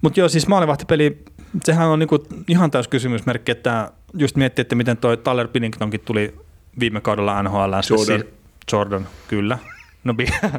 Mutta 0.00 0.20
joo, 0.20 0.28
siis 0.28 0.48
maalivahtipeli, 0.48 1.18
sehän 1.64 1.88
on 1.88 1.98
niinku 1.98 2.26
ihan 2.48 2.70
täys 2.70 2.88
kysymysmerkki, 2.88 3.52
että 3.52 3.92
just 4.14 4.36
miettii, 4.36 4.62
että 4.62 4.74
miten 4.74 4.96
toi 4.96 5.16
Tyler 5.16 5.48
Pinningtonkin 5.48 6.00
tuli 6.00 6.34
viime 6.80 7.00
kaudella 7.00 7.42
NHL. 7.42 7.72
Jordan. 7.90 8.20
Si- 8.20 8.34
Jordan, 8.72 9.08
kyllä. 9.28 9.58
No, 10.04 10.14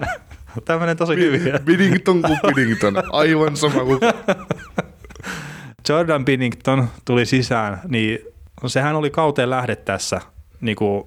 tämä 0.66 0.80
menee 0.80 0.96
tosi 0.96 1.16
hyvin. 1.16 1.42
Pinnington 1.66 2.22
kuin 2.22 2.40
Pinnington, 2.56 3.04
aivan 3.12 3.58
sama 3.58 3.84
kuin... 3.84 4.00
Jordan 5.90 6.26
Pinnington 6.26 6.88
tuli 7.06 7.26
sisään, 7.26 7.82
niin 7.88 8.20
sehän 8.66 8.96
oli 8.96 9.10
kauteen 9.10 9.50
lähdettäessä, 9.50 10.22
niin 10.62 10.76
kuin 10.76 11.04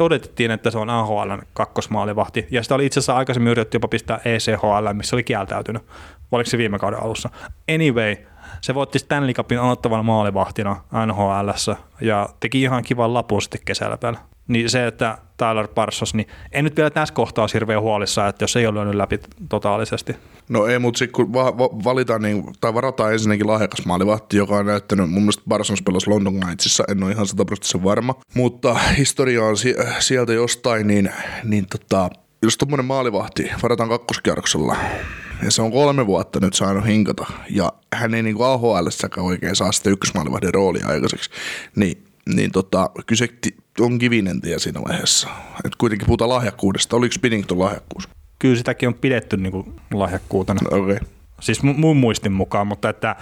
odotettiin, 0.00 0.50
että 0.50 0.70
se 0.70 0.78
on 0.78 0.90
AHL 0.90 1.30
kakkosmaalivahti, 1.54 2.46
ja 2.50 2.62
sitä 2.62 2.74
oli 2.74 2.86
itse 2.86 3.00
asiassa 3.00 3.16
aikaisemmin 3.16 3.50
yritetty 3.50 3.76
jopa 3.76 3.88
pistää 3.88 4.20
ECHL, 4.24 4.92
missä 4.92 5.16
oli 5.16 5.24
kieltäytynyt. 5.24 5.82
Oliko 6.32 6.50
se 6.50 6.58
viime 6.58 6.78
kauden 6.78 7.02
alussa? 7.02 7.30
Anyway, 7.74 8.16
se 8.60 8.74
voitti 8.74 8.98
Stanley 8.98 9.34
Cupin 9.34 9.60
aloittavana 9.60 10.02
maalivahtina 10.02 10.76
NHL 11.06 11.72
ja 12.00 12.28
teki 12.40 12.62
ihan 12.62 12.82
kivan 12.82 13.14
lapun 13.14 13.42
sitten 13.42 13.60
kesällä 13.64 13.96
päällä. 13.96 14.18
Niin 14.52 14.70
se, 14.70 14.86
että 14.86 15.18
Tyler 15.36 15.68
Parsons, 15.68 16.14
niin 16.14 16.28
en 16.52 16.64
nyt 16.64 16.76
vielä 16.76 16.90
tässä 16.90 17.14
kohtaa 17.14 17.42
olisi 17.42 17.54
hirveän 17.54 17.80
huolissaan, 17.80 18.28
että 18.28 18.42
jos 18.42 18.56
ei 18.56 18.66
ole 18.66 18.74
lyönyt 18.74 18.94
läpi 18.94 19.20
totaalisesti. 19.48 20.16
No 20.48 20.66
ei, 20.66 20.78
mutta 20.78 20.98
sitten 20.98 21.12
kun 21.12 21.32
va- 21.32 21.58
va- 21.58 21.84
valitaan 21.84 22.22
niin, 22.22 22.44
tai 22.60 22.74
varataan 22.74 23.12
ensinnäkin 23.12 23.46
lahjakas 23.46 23.86
maalivahti, 23.86 24.36
joka 24.36 24.56
on 24.56 24.66
näyttänyt, 24.66 25.10
mun 25.10 25.22
mielestä 25.22 25.42
Parsons 25.48 25.82
pelasi 25.82 26.10
London 26.10 26.40
Knightsissa, 26.40 26.84
en 26.88 27.02
ole 27.02 27.12
ihan 27.12 27.26
sataprosenttisen 27.26 27.84
varma, 27.84 28.14
mutta 28.34 28.74
historia 28.74 29.44
on 29.44 29.56
si- 29.56 29.74
sieltä 29.98 30.32
jostain, 30.32 30.86
niin, 30.86 31.10
niin 31.44 31.66
tota, 31.66 32.10
jos 32.42 32.58
tuommoinen 32.58 32.86
maalivahti 32.86 33.50
varataan 33.62 33.88
kakkoskierroksella, 33.88 34.76
ja 35.42 35.50
se 35.50 35.62
on 35.62 35.72
kolme 35.72 36.06
vuotta 36.06 36.40
nyt 36.40 36.54
saanut 36.54 36.86
hinkata, 36.86 37.26
ja 37.50 37.72
hän 37.94 38.14
ei 38.14 38.22
niin 38.22 38.36
kuin 38.36 38.48
ahl 38.48 38.66
oikein 39.16 39.56
saa 39.56 39.72
sitä 39.72 39.90
ykkösmaalivahdin 39.90 40.54
roolia 40.54 40.86
aikaiseksi, 40.86 41.30
niin 41.76 42.04
niin 42.26 42.52
tota, 42.52 42.90
kyse 43.06 43.28
on 43.80 43.98
kivinen 43.98 44.40
tie 44.40 44.58
siinä 44.58 44.80
vaiheessa. 44.88 45.28
Et 45.64 45.76
kuitenkin 45.76 46.06
puhutaan 46.06 46.30
lahjakkuudesta. 46.30 46.96
Oliko 46.96 47.12
Spinnington 47.12 47.58
lahjakkuus? 47.58 48.08
Kyllä 48.38 48.56
sitäkin 48.56 48.88
on 48.88 48.94
pidetty 48.94 49.36
niin 49.36 49.52
kuin 49.52 49.76
lahjakkuutena. 49.92 50.60
Okay. 50.70 50.98
Siis 51.40 51.62
mun 51.62 51.96
muistin 51.96 52.32
mukaan, 52.32 52.66
mutta 52.66 52.88
että 52.88 53.16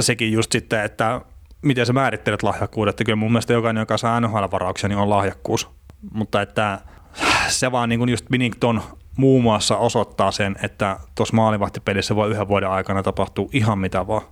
sekin 0.00 0.32
just 0.32 0.52
sitten, 0.52 0.84
että 0.84 1.20
miten 1.62 1.86
sä 1.86 1.92
määrittelet 1.92 2.42
lahjakkuudet. 2.42 2.96
Kyllä 3.06 3.16
mun 3.16 3.32
mielestä 3.32 3.52
jokainen, 3.52 3.80
joka 3.80 3.98
saa 3.98 4.20
NHL-varauksia, 4.20 4.88
niin 4.88 4.98
on 4.98 5.10
lahjakkuus. 5.10 5.68
Mutta 6.14 6.42
että 6.42 6.80
se 7.48 7.72
vaan 7.72 7.88
niin 7.88 7.98
kuin 7.98 8.08
just 8.08 8.26
Binnington 8.30 8.82
muun 9.16 9.42
muassa 9.42 9.76
osoittaa 9.76 10.30
sen, 10.30 10.56
että 10.62 10.96
tuossa 11.14 11.36
maalivahtipelissä 11.36 12.16
voi 12.16 12.30
yhden 12.30 12.48
vuoden 12.48 12.68
aikana 12.68 13.02
tapahtua 13.02 13.48
ihan 13.52 13.78
mitä 13.78 14.06
vaan. 14.06 14.22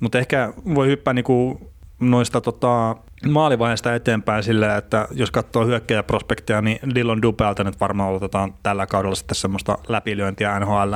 Mutta 0.00 0.18
ehkä 0.18 0.52
voi 0.74 0.86
hyppää 0.86 1.14
niin 1.14 1.24
kuin 1.24 1.58
noista 2.00 2.40
tota, 2.40 2.96
maalivaiheesta 3.28 3.94
eteenpäin 3.94 4.42
sillä, 4.42 4.76
että 4.76 5.08
jos 5.10 5.30
katsoo 5.30 5.66
hyökkäjäprospektia, 5.66 6.62
niin 6.62 6.78
Dillon 6.94 7.22
Dupelta 7.22 7.64
nyt 7.64 7.80
varmaan 7.80 8.14
otetaan 8.14 8.54
tällä 8.62 8.86
kaudella 8.86 9.14
sitten 9.14 9.34
semmoista 9.34 9.78
läpilyöntiä 9.88 10.60
NHL, 10.60 10.92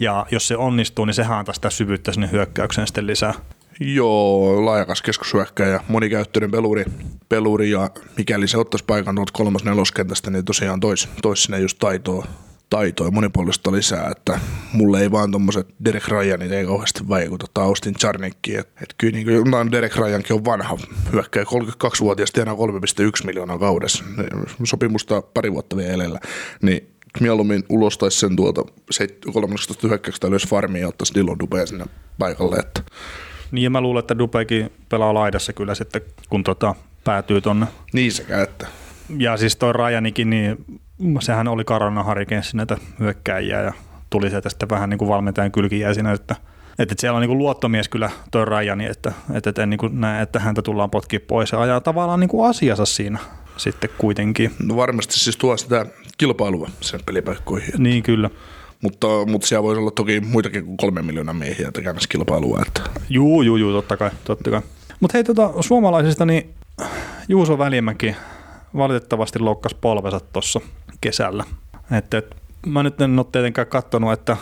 ja 0.00 0.26
jos 0.30 0.48
se 0.48 0.56
onnistuu, 0.56 1.04
niin 1.04 1.14
sehän 1.14 1.38
antaa 1.38 1.54
sitä 1.54 1.70
syvyyttä 1.70 2.12
sinne 2.12 2.28
hyökkäykseen 2.32 2.86
sitten 2.86 3.06
lisää. 3.06 3.34
Joo, 3.80 4.64
laajakas 4.64 5.02
keskushyökkäjä, 5.02 5.80
monikäyttöinen 5.88 6.50
peluri, 6.50 6.84
peluri 7.28 7.70
ja 7.70 7.90
mikäli 8.16 8.48
se 8.48 8.58
ottaisi 8.58 8.84
paikan 8.84 9.14
tuolta 9.14 9.32
kolmas 9.32 9.64
neloskentästä, 9.64 10.30
niin 10.30 10.44
tosiaan 10.44 10.80
tois, 10.80 11.08
tois 11.22 11.42
sinne 11.42 11.60
just 11.60 11.78
taitoa, 11.78 12.26
taitoa 12.72 13.06
ja 13.06 13.10
monipuolista 13.10 13.72
lisää, 13.72 14.08
että 14.10 14.40
mulle 14.72 15.00
ei 15.00 15.10
vaan 15.10 15.30
tommoset 15.30 15.68
Derek 15.84 16.08
Ryanit 16.08 16.52
ei 16.52 16.66
kauheasti 16.66 17.08
vaikuta, 17.08 17.46
tai 17.54 17.64
Austin 17.64 17.94
Charnikki, 17.94 18.56
että 18.56 18.72
et 18.82 18.94
kyllä 18.98 19.12
niin 19.12 19.26
kuin, 19.26 19.72
Derek 19.72 19.96
Ryankin 19.96 20.36
on 20.36 20.44
vanha 20.44 20.78
hyökkäjä, 21.12 21.44
32-vuotias 21.44 22.30
tienaa 22.30 22.54
3,1 22.54 23.26
miljoonaa 23.26 23.58
kaudessa, 23.58 24.04
sopimusta 24.64 25.22
pari 25.22 25.52
vuotta 25.52 25.76
vielä 25.76 25.92
elellä, 25.92 26.20
niin 26.62 26.88
mieluummin 27.20 27.64
ulostaisi 27.68 28.20
sen 28.20 28.36
tuolta 28.36 28.62
13 29.32 29.88
hyökkäyksestä 29.88 30.26
ylös 30.26 30.46
farmiin 30.48 30.82
ja 30.82 30.88
ottaisi 30.88 31.14
Dillon 31.14 31.38
Dubea 31.38 31.66
sinne 31.66 31.86
paikalle, 32.18 32.56
että 32.56 32.82
niin 33.50 33.62
ja 33.62 33.70
mä 33.70 33.80
luulen, 33.80 34.00
että 34.00 34.18
Dupekin 34.18 34.72
pelaa 34.88 35.14
laidassa 35.14 35.52
kyllä 35.52 35.74
sitten, 35.74 36.02
kun 36.28 36.44
tota, 36.44 36.74
päätyy 37.04 37.40
tonne. 37.40 37.66
Niin 37.92 38.12
sekä, 38.12 38.42
että. 38.42 38.66
Ja 39.18 39.36
siis 39.36 39.56
toi 39.56 39.72
Rajanikin, 39.72 40.30
niin 40.30 40.64
sehän 41.20 41.48
oli 41.48 41.64
Karona 41.64 42.02
Harikenssi 42.02 42.56
näitä 42.56 42.76
hyökkäjiä 43.00 43.60
ja 43.60 43.72
tuli 44.10 44.30
sieltä 44.30 44.48
sitten 44.48 44.68
vähän 44.68 44.90
niin 44.90 44.98
kuin 44.98 45.08
valmentajan 45.08 45.52
kylkijäisinä, 45.52 46.12
että 46.12 46.36
että 46.78 46.94
siellä 46.98 47.16
on 47.16 47.20
niin 47.20 47.28
kuin 47.28 47.38
luottomies 47.38 47.88
kyllä 47.88 48.10
toi 48.30 48.44
Rajani, 48.44 48.86
että, 48.86 49.12
että 49.34 49.62
en 49.62 49.70
niin 49.70 49.78
kuin 49.78 50.00
näe, 50.00 50.22
että 50.22 50.40
häntä 50.40 50.62
tullaan 50.62 50.90
potkia 50.90 51.20
pois 51.28 51.52
ja 51.52 51.60
ajaa 51.60 51.80
tavallaan 51.80 52.20
niin 52.20 52.28
kuin 52.28 52.50
asiansa 52.50 52.84
siinä 52.84 53.18
sitten 53.56 53.90
kuitenkin. 53.98 54.50
No 54.62 54.76
varmasti 54.76 55.14
siis 55.14 55.36
tuo 55.36 55.56
sitä 55.56 55.86
kilpailua 56.18 56.68
sen 56.80 57.00
pelipaikkoihin. 57.06 57.74
Niin 57.78 58.02
kyllä. 58.02 58.30
Mutta, 58.82 59.06
mutta 59.26 59.46
siellä 59.46 59.62
voisi 59.62 59.80
olla 59.80 59.90
toki 59.90 60.20
muitakin 60.20 60.64
kuin 60.64 60.76
kolme 60.76 61.02
miljoonaa 61.02 61.34
miehiä 61.34 61.72
tekemässä 61.72 62.08
kilpailua. 62.08 62.62
Että. 62.66 62.80
Juu, 63.08 63.42
juu, 63.42 63.56
juu, 63.56 63.72
totta 63.72 63.96
kai. 63.96 64.10
Totta 64.24 64.50
kai. 64.50 64.60
Mutta 65.00 65.18
hei, 65.18 65.24
tota, 65.24 65.50
suomalaisista, 65.60 66.26
niin 66.26 66.54
Juuso 67.28 67.58
Välimäki 67.58 68.16
valitettavasti 68.76 69.38
loukkasi 69.38 69.76
polvensa 69.80 70.20
tuossa 70.20 70.60
kesällä. 71.02 71.44
Et, 71.98 72.14
et, 72.14 72.36
mä 72.66 72.82
nyt 72.82 73.00
en 73.00 73.18
ole 73.18 73.26
tietenkään 73.32 73.66
katsonut, 73.66 74.12
että, 74.12 74.36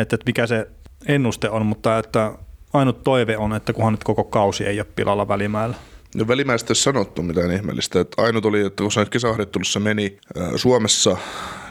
et, 0.00 0.12
et 0.12 0.20
mikä 0.26 0.46
se 0.46 0.68
ennuste 1.08 1.50
on, 1.50 1.66
mutta 1.66 1.98
että 1.98 2.32
ainut 2.72 3.04
toive 3.04 3.36
on, 3.36 3.54
että 3.54 3.72
kunhan 3.72 3.92
nyt 3.92 4.04
koko 4.04 4.24
kausi 4.24 4.66
ei 4.66 4.80
ole 4.80 4.86
pilalla 4.96 5.28
välimäellä. 5.28 5.76
No 6.16 6.28
välimäistä 6.28 6.70
ei 6.70 6.74
sanottu 6.76 7.22
mitään 7.22 7.50
ihmeellistä. 7.50 8.00
Että 8.00 8.22
ainut 8.22 8.44
oli, 8.44 8.60
että 8.60 8.82
kun 8.82 9.06
kesäharjoittelussa 9.10 9.80
meni 9.80 10.18
Suomessa, 10.56 11.16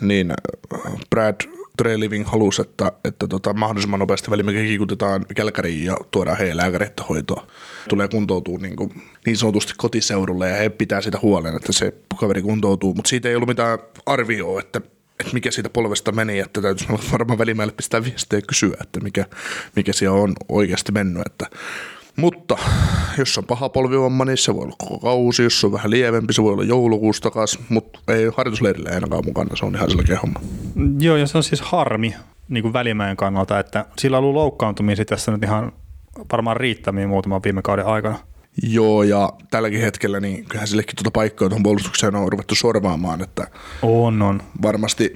niin 0.02 0.34
Brad 1.10 1.36
Trey 1.78 2.00
Living 2.00 2.28
halusi, 2.28 2.62
että, 2.62 2.92
että 3.06 3.28
tota, 3.28 3.54
mahdollisimman 3.54 4.00
nopeasti 4.00 4.32
välimäkin 4.32 4.66
kiikutetaan 4.66 5.26
Kälkäriin 5.36 5.86
ja 5.86 5.98
tuodaan 6.12 6.38
heidän 6.38 6.58
lääkäreitä 6.58 7.04
hoitoa. 7.10 7.48
Tulee 7.90 8.08
kuntoutuu 8.08 8.58
niin, 8.58 8.76
kuin, 8.76 9.02
niin 9.26 9.38
sanotusti 9.38 9.74
kotiseudulle 9.78 10.50
ja 10.50 10.56
he 10.56 10.70
pitää 10.70 11.02
sitä 11.02 11.20
huolen, 11.22 11.56
että 11.56 11.74
se 11.74 11.94
kaveri 12.20 12.42
kuntoutuu, 12.42 12.94
mutta 12.94 13.10
siitä 13.10 13.30
ei 13.30 13.36
ollut 13.36 13.48
mitään 13.48 13.80
arvioa, 14.06 14.60
että 14.60 14.82
että 15.20 15.34
mikä 15.34 15.52
siitä 15.52 15.70
polvesta 15.70 16.12
meni, 16.12 16.40
että 16.40 16.62
täytyisi 16.62 16.92
varmaan 17.12 17.40
välimäelle 17.40 17.74
pistää 17.78 18.04
viestiä 18.04 18.40
ja 18.40 18.42
kysyä, 18.48 18.78
että 18.82 19.00
mikä, 19.00 19.26
mikä 19.76 19.94
siellä 19.94 20.20
on 20.20 20.34
oikeasti 20.50 20.92
mennyt. 20.92 21.24
Että. 21.26 21.50
Mutta 22.16 22.58
jos 23.18 23.38
on 23.38 23.44
paha 23.46 23.70
polvivamma, 23.70 24.26
niin 24.26 24.38
se 24.38 24.56
voi 24.56 24.64
olla 24.64 24.76
koko 24.78 25.00
kausi, 25.00 25.44
jos 25.44 25.64
on 25.64 25.72
vähän 25.72 25.92
lievempi, 25.92 26.34
se 26.34 26.44
voi 26.44 26.54
olla 26.54 26.64
joulukuusta 26.64 27.30
takas, 27.30 27.60
mutta 27.70 28.00
ei 28.08 28.32
harjoitusleirillä 28.38 28.90
ainakaan 28.94 29.26
mukana, 29.26 29.56
se 29.56 29.66
on 29.66 29.76
ihan 29.76 29.92
selkeä 29.92 30.20
homma. 30.20 30.40
Joo, 31.00 31.16
ja 31.16 31.28
se 31.28 31.38
on 31.38 31.44
siis 31.44 31.62
harmi 31.62 32.16
niin 32.50 32.62
kuin 32.62 32.74
välimäen 32.74 33.18
kannalta, 33.18 33.60
että 33.60 33.86
sillä 34.00 34.18
on 34.18 34.24
ollut 34.24 34.36
loukkaantumisia 34.36 35.06
tässä 35.06 35.32
nyt 35.32 35.44
ihan 35.44 35.72
varmaan 36.32 36.58
riittämiä 36.58 37.08
muutaman 37.08 37.44
viime 37.44 37.62
kauden 37.62 37.86
aikana. 37.86 38.18
Joo, 38.64 39.04
ja 39.04 39.34
tälläkin 39.52 39.82
hetkellä 39.82 40.20
niin 40.20 40.46
kyllähän 40.46 40.68
sillekin 40.68 40.96
tuota 40.96 41.12
paikkaa 41.12 41.50
tuohon 41.50 41.64
puolustukseen 41.64 42.16
on 42.16 42.32
ruvettu 42.32 42.56
sorvaamaan, 42.56 43.22
että 43.22 43.48
on, 43.82 44.22
on. 44.22 44.42
varmasti, 44.62 45.14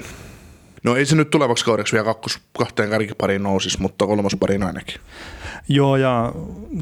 no 0.83 0.95
ei 0.95 1.05
se 1.05 1.15
nyt 1.15 1.29
tulevaksi 1.29 1.65
kaudeksi 1.65 1.93
vielä 1.93 2.05
kakkos, 2.05 2.39
kahteen 2.57 2.89
kärkipariin 2.89 3.43
nousisi, 3.43 3.81
mutta 3.81 4.07
kolmospariin 4.07 4.63
ainakin. 4.63 5.01
Joo, 5.69 5.95
ja 5.95 6.33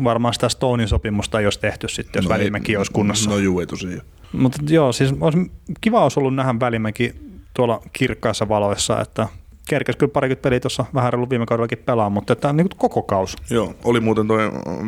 varmaan 0.03 0.33
sitä 0.33 0.49
Stonein 0.49 0.89
sopimusta 0.89 1.39
ei 1.39 1.45
olisi 1.45 1.59
tehty 1.59 1.87
sitten, 1.87 2.19
jos 2.19 2.25
no 2.25 2.29
Välimäki 2.29 2.77
olisi 2.77 2.91
kunnossa. 2.91 3.29
No 3.29 3.37
juu, 3.37 3.59
ei 3.59 3.67
tosiaan. 3.67 4.01
Mutta 4.31 4.59
joo, 4.69 4.91
siis 4.91 5.13
olisi, 5.21 5.51
kiva 5.81 6.03
olisi 6.03 6.19
ollut 6.19 6.35
nähdä 6.35 6.59
Välimäki 6.59 7.15
tuolla 7.53 7.81
kirkkaissa 7.93 8.49
valoissa, 8.49 9.01
että 9.01 9.27
kerkesi 9.69 9.97
kyllä 9.97 10.11
parikymmentä 10.11 10.41
peliä 10.41 10.59
tuossa 10.59 10.85
vähän 10.93 11.13
reilu 11.13 11.29
viime 11.29 11.45
kaudellakin 11.45 11.77
pelaa, 11.77 12.09
mutta 12.09 12.35
tämä 12.35 12.49
on 12.49 12.57
niin 12.57 12.69
koko 12.77 13.03
kaus. 13.03 13.35
Joo, 13.49 13.75
oli 13.83 13.99
muuten 13.99 14.27
tuo 14.27 14.37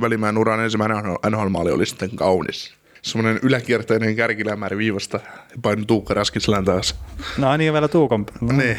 Välimäen 0.02 0.38
uran 0.38 0.64
ensimmäinen 0.64 0.98
NHL-maali 1.30 1.72
oli 1.72 1.86
sitten 1.86 2.16
kaunis. 2.16 2.79
Semmoinen 3.02 3.40
yläkierteinen 3.44 4.16
kärkilämäri 4.16 4.78
viivasta 4.78 5.20
ja 5.26 5.58
painu 5.62 5.86
Tuukka 5.86 6.14
Raskiselän 6.14 6.66
taas. 6.66 6.96
No 7.38 7.58
niin, 7.58 7.74
vielä 7.74 7.88
Tuukon. 7.88 8.26
No. 8.42 8.58
Niin. 8.58 8.78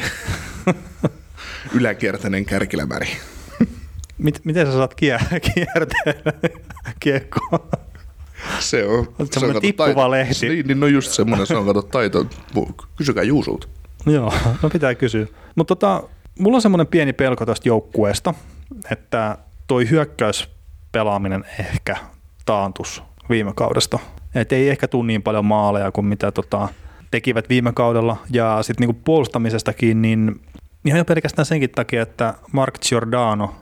yläkierteinen 1.79 2.45
kärkilämäri. 2.45 3.09
Mit, 4.19 4.41
miten 4.45 4.67
sä 4.67 4.73
saat 4.73 4.95
kier- 4.95 5.41
kierteellä 5.55 6.51
kiekkoa? 7.01 7.69
Se 8.59 8.87
on. 8.87 9.15
Se 9.31 9.47
on 9.47 9.61
tippuva 9.61 9.87
taito. 9.87 10.11
lehti. 10.11 10.49
Niin, 10.49 10.67
niin, 10.67 10.81
no 10.81 10.87
just 10.87 11.11
semmoinen, 11.11 11.47
se 11.47 11.57
on 11.57 11.67
kato 11.67 11.83
taito. 11.83 12.27
Kysykää 12.97 13.23
Juusulta. 13.23 13.69
Joo, 14.07 14.33
no 14.63 14.71
pitää 14.71 14.95
kysyä. 14.95 15.27
Mutta 15.55 15.77
tota, 15.77 16.03
mulla 16.39 16.57
on 16.57 16.63
semmoinen 16.63 16.87
pieni 16.87 17.13
pelko 17.13 17.47
tästä 17.47 17.69
joukkueesta, 17.69 18.35
että 18.91 19.39
toi 19.67 19.91
hyökkäyspelaaminen 19.91 21.45
ehkä 21.59 21.97
taantus 22.47 23.03
viime 23.31 23.53
kaudesta. 23.57 23.99
Et 24.35 24.53
ei 24.53 24.69
ehkä 24.69 24.89
tule 24.89 25.07
niin 25.07 25.23
paljon 25.23 25.45
maaleja 25.45 25.93
kuin 25.93 26.05
mitä 26.05 26.33
tota, 26.33 26.69
tekivät 27.11 27.49
viime 27.49 27.73
kaudella. 27.73 28.17
Ja 28.31 28.59
sitten 28.63 28.87
niinku 28.87 29.01
puolustamisestakin, 29.05 30.03
niin 30.03 30.41
ihan 30.85 30.99
jo 30.99 31.05
pelkästään 31.05 31.47
senkin 31.47 31.71
takia, 31.71 32.03
että 32.03 32.35
Mark 32.53 32.75
Giordano, 32.89 33.55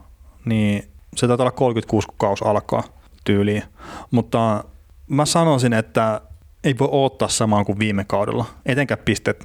niin 0.45 0.83
se 1.15 1.27
taitaa 1.27 1.43
olla 1.43 1.51
36 1.51 2.07
kuukausi 2.07 2.45
alkaa 2.45 2.83
tyyliin. 3.23 3.63
Mutta 4.11 4.63
mä 5.07 5.25
sanoisin, 5.25 5.73
että 5.73 6.21
ei 6.63 6.75
voi 6.79 6.89
odottaa 6.91 7.27
samaan 7.27 7.65
kuin 7.65 7.79
viime 7.79 8.05
kaudella, 8.07 8.45
etenkään 8.65 9.01
pisteet 9.05 9.43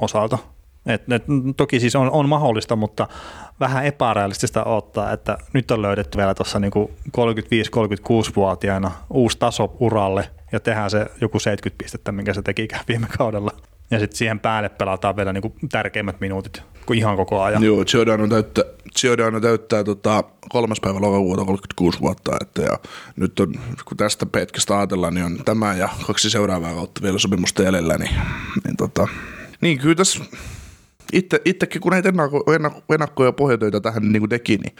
osalta. 0.00 0.38
Et, 0.86 1.12
et, 1.12 1.24
toki 1.56 1.80
siis 1.80 1.96
on, 1.96 2.10
on 2.10 2.28
mahdollista, 2.28 2.76
mutta 2.76 3.08
vähän 3.60 3.86
epärealistista 3.86 4.64
ottaa, 4.64 5.12
että 5.12 5.38
nyt 5.52 5.70
on 5.70 5.82
löydetty 5.82 6.18
vielä 6.18 6.34
tuossa 6.34 6.60
niinku 6.60 6.90
35-36-vuotiaana 7.16 8.90
uusi 9.10 9.38
taso 9.38 9.76
uralle 9.80 10.30
ja 10.52 10.60
tehdään 10.60 10.90
se 10.90 11.06
joku 11.20 11.38
70 11.38 11.82
pistettä, 11.82 12.12
minkä 12.12 12.34
se 12.34 12.42
teki 12.42 12.68
viime 12.88 13.06
kaudella. 13.18 13.50
Ja 13.90 13.98
sitten 13.98 14.16
siihen 14.16 14.40
päälle 14.40 14.68
pelataan 14.68 15.16
vielä 15.16 15.32
niinku 15.32 15.54
tärkeimmät 15.72 16.20
minuutit. 16.20 16.62
ihan 16.94 17.16
koko 17.16 17.42
ajan. 17.42 17.62
Joo, 17.62 17.84
Giordano 17.84 18.28
täyttää, 18.28 18.64
Giordano 19.00 19.40
täyttää 19.40 19.84
tota, 19.84 20.24
kolmas 20.48 20.80
päivä 20.80 21.00
lokakuuta 21.00 21.44
36 21.44 22.00
vuotta, 22.00 22.36
että 22.40 22.62
ja 22.62 22.78
nyt 23.16 23.40
on, 23.40 23.54
kun 23.84 23.96
tästä 23.96 24.26
petkestä 24.26 24.78
ajatellaan, 24.78 25.14
niin 25.14 25.26
on 25.26 25.38
tämä 25.44 25.74
ja 25.74 25.88
kaksi 26.06 26.30
seuraavaa 26.30 26.74
kautta 26.74 27.02
vielä 27.02 27.18
sopimusta 27.18 27.62
jäljellä, 27.62 27.98
niin, 27.98 28.14
niin, 28.64 28.76
tota, 28.76 29.08
niin 29.60 29.78
kyllä 29.78 29.94
tässä 29.94 30.24
itse, 31.12 31.40
itsekin 31.44 31.80
kun 31.80 31.92
näitä 31.92 32.08
ennakko, 32.08 32.52
ennakko, 32.54 32.94
ennakko- 32.94 33.24
ja 33.24 33.32
pohjatöitä 33.32 33.80
tähän 33.80 34.12
niin 34.12 34.20
kuin 34.20 34.30
teki, 34.30 34.56
niin 34.56 34.76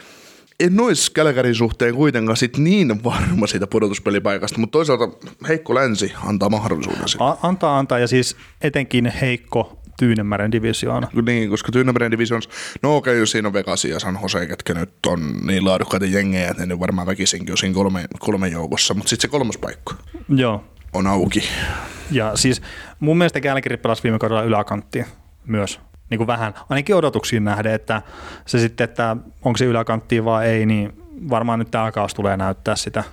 en 0.61 0.80
olisi 0.80 1.12
Kälkärin 1.12 1.54
suhteen 1.54 1.95
kuitenkaan 1.95 2.37
sit 2.37 2.59
niin 2.59 3.04
varma 3.04 3.47
siitä 3.47 3.66
pudotuspelipaikasta, 3.66 4.61
mutta 4.61 4.73
toisaalta 4.73 5.09
heikko 5.49 5.75
länsi 5.75 6.12
antaa 6.26 6.49
mahdollisuuden 6.49 7.09
siihen. 7.09 7.26
A- 7.26 7.37
antaa 7.42 7.78
antaa 7.78 7.99
ja 7.99 8.06
siis 8.06 8.37
etenkin 8.61 9.12
heikko 9.21 9.78
Tyynemeren 9.99 10.52
divisioona. 10.52 11.09
Niin, 11.26 11.50
koska 11.50 11.73
Tyynemeren 11.73 12.11
Divisions, 12.11 12.49
no 12.83 12.97
okei, 12.97 13.14
okay, 13.14 13.26
siinä 13.26 13.49
on 13.49 13.52
Vegas 13.52 13.85
ja 13.85 14.00
San 14.00 14.18
Jose, 14.23 14.47
ketkä 14.47 14.75
nyt 14.75 15.06
on 15.06 15.35
niin 15.47 15.64
laadukkaita 15.64 16.06
jengejä, 16.06 16.50
että 16.50 16.62
ne 16.62 16.66
nyt 16.66 16.80
varmaan 16.80 17.06
väkisinkin 17.06 17.52
on 17.52 17.59
siinä 17.59 17.75
kolme, 17.75 18.04
kolme 18.18 18.49
joukossa, 18.49 18.95
mutta 18.95 19.11
sitten 19.11 19.23
se 19.23 19.28
kolmas 19.28 19.59
paikka 19.59 19.95
Joo. 20.28 20.64
on 20.92 21.06
auki. 21.06 21.42
Ja 22.11 22.37
siis 22.37 22.62
mun 23.00 23.18
mielestä 23.18 23.40
Kälkiri 23.40 23.76
pelasi 23.76 24.02
viime 24.02 24.18
kaudella 24.18 24.42
yläkanttia 24.42 25.06
myös. 25.47 25.80
Niin 26.11 26.19
kuin 26.19 26.27
vähän, 26.27 26.55
ainakin 26.69 26.97
odotuksiin 26.97 27.45
nähden, 27.45 27.75
että 27.75 28.03
se 28.47 28.59
sitten, 28.59 28.85
että 28.85 29.17
onko 29.43 29.57
se 29.57 29.65
yläkanttia 29.65 30.25
vai 30.25 30.47
ei, 30.47 30.67
niin 30.67 31.03
varmaan 31.31 31.59
nyt 31.59 31.71
tämä 31.71 31.93
kausi 31.93 32.17
tulee 32.17 32.37
näyttää 32.37 32.77
sitä. 32.77 33.05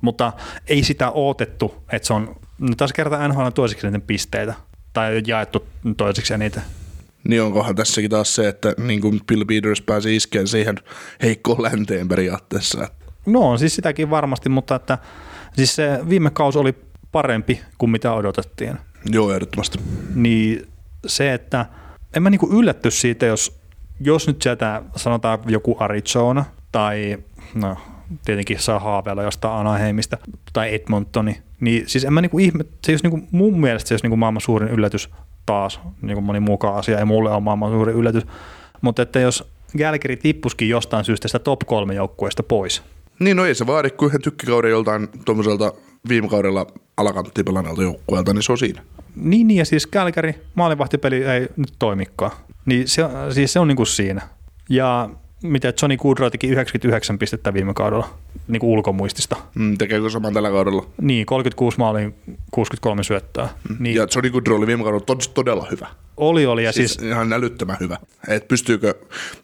Mutta 0.00 0.32
ei 0.66 0.82
sitä 0.82 1.10
odotettu, 1.10 1.84
että 1.92 2.06
se 2.06 2.12
on 2.12 2.36
nyt 2.58 2.76
taas 2.76 2.92
kertaa 2.92 3.28
NHL 3.28 3.48
toiseksi 3.48 3.86
eniten 3.86 4.06
pisteitä. 4.06 4.54
Tai 4.92 5.22
jaettu 5.26 5.66
toiseksi 5.96 6.34
eniten. 6.34 6.62
Niin 7.28 7.42
onkohan 7.42 7.74
tässäkin 7.74 8.10
taas 8.10 8.34
se, 8.34 8.48
että 8.48 8.74
niin 8.78 9.00
kuin 9.00 9.20
Bill 9.26 9.44
Peters 9.44 9.82
pääsi 9.82 10.16
iskeen 10.16 10.48
siihen 10.48 10.76
heikkoon 11.22 11.62
länteen 11.62 12.08
periaatteessa. 12.08 12.88
No 13.26 13.40
on 13.40 13.58
siis 13.58 13.74
sitäkin 13.74 14.10
varmasti, 14.10 14.48
mutta 14.48 14.74
että 14.74 14.98
siis 15.56 15.74
se 15.74 16.00
viime 16.08 16.30
kausi 16.30 16.58
oli 16.58 16.74
parempi 17.12 17.60
kuin 17.78 17.90
mitä 17.90 18.12
odotettiin. 18.12 18.78
Joo, 19.04 19.32
ehdottomasti. 19.32 19.78
Niin 20.14 20.68
se, 21.06 21.34
että 21.34 21.66
en 22.16 22.22
mä 22.22 22.30
niinku 22.30 22.48
yllätty 22.58 22.90
siitä, 22.90 23.26
jos, 23.26 23.60
jos 24.00 24.26
nyt 24.26 24.42
sieltä 24.42 24.82
sanotaan 24.96 25.38
joku 25.46 25.76
Arizona 25.78 26.44
tai 26.72 27.18
no, 27.54 27.76
tietenkin 28.24 28.58
saa 28.58 28.78
haaveilla 28.78 29.22
jostain 29.22 29.60
Anaheimista 29.60 30.18
tai 30.52 30.74
Edmontoni, 30.74 31.42
niin 31.60 31.88
siis 31.88 32.04
en 32.04 32.12
mä 32.12 32.20
niinku 32.20 32.38
ihme, 32.38 32.64
se 32.84 32.92
jos 32.92 33.02
niinku, 33.02 33.20
mun 33.30 33.60
mielestä 33.60 33.88
se 33.88 33.94
olisi 33.94 34.04
niinku 34.04 34.16
maailman 34.16 34.40
suurin 34.40 34.68
yllätys 34.68 35.10
taas, 35.46 35.80
niin 36.02 36.14
kuin 36.14 36.24
moni 36.24 36.40
muukaan 36.40 36.76
asia, 36.76 36.98
ei 36.98 37.04
mulle 37.04 37.30
ole 37.30 37.40
maailman 37.40 37.70
suurin 37.70 37.96
yllätys, 37.96 38.26
mutta 38.80 39.02
että 39.02 39.20
jos 39.20 39.50
Gälkeri 39.78 40.16
tippuskin 40.16 40.68
jostain 40.68 41.04
syystä 41.04 41.28
sitä 41.28 41.38
top 41.38 41.60
kolme 41.66 41.94
joukkueesta 41.94 42.42
pois, 42.42 42.82
Niin 43.18 43.36
no 43.36 43.44
ei 43.44 43.54
se 43.54 43.66
vaadi 43.66 43.90
kuin 43.90 44.08
yhden 44.08 44.22
tykkikauden 44.22 44.70
joltain 44.70 45.08
tuommoiselta 45.24 45.72
viime 46.08 46.28
kaudella 46.28 46.66
alakanttiin 46.96 47.44
pelannelta 47.44 47.82
joukkueelta, 47.82 48.34
niin 48.34 48.42
se 48.42 48.52
on 48.52 48.58
siinä. 48.58 48.82
Niin, 49.16 49.48
niin 49.48 49.58
ja 49.58 49.64
siis 49.64 49.86
Kälkäri 49.86 50.34
maalivahtipeli 50.54 51.24
ei 51.24 51.48
nyt 51.56 51.72
toimikaan. 51.78 52.30
Niin 52.66 52.88
se, 52.88 53.02
siis 53.30 53.52
se 53.52 53.60
on 53.60 53.68
niin 53.68 53.76
kuin 53.76 53.86
siinä. 53.86 54.22
Ja 54.68 55.10
mitä 55.42 55.72
Johnny 55.82 55.96
Goodrow 55.96 56.30
teki 56.30 56.48
99 56.48 57.18
pistettä 57.18 57.54
viime 57.54 57.74
kaudella 57.74 58.08
niin 58.48 58.60
kuin 58.60 58.70
ulkomuistista. 58.70 59.36
Mm, 59.54 59.78
tekeekö 59.78 60.10
saman 60.10 60.34
tällä 60.34 60.50
kaudella? 60.50 60.86
Niin, 61.00 61.26
36 61.26 61.78
maaliin 61.78 62.14
63 62.50 63.04
syöttöä. 63.04 63.48
Niin, 63.78 63.96
Ja 63.96 64.06
Johnny 64.14 64.30
Goodrow 64.30 64.58
oli 64.58 64.66
viime 64.66 64.82
kaudella 64.82 65.04
tod- 65.12 65.30
todella 65.34 65.66
hyvä. 65.70 65.86
oli, 66.16 66.46
oli. 66.46 66.64
Ja 66.64 66.72
siis, 66.72 66.94
Siis 66.94 67.10
ihan 67.10 67.32
älyttömän 67.32 67.76
hyvä. 67.80 67.96
Et 68.28 68.48
pystyykö, 68.48 68.94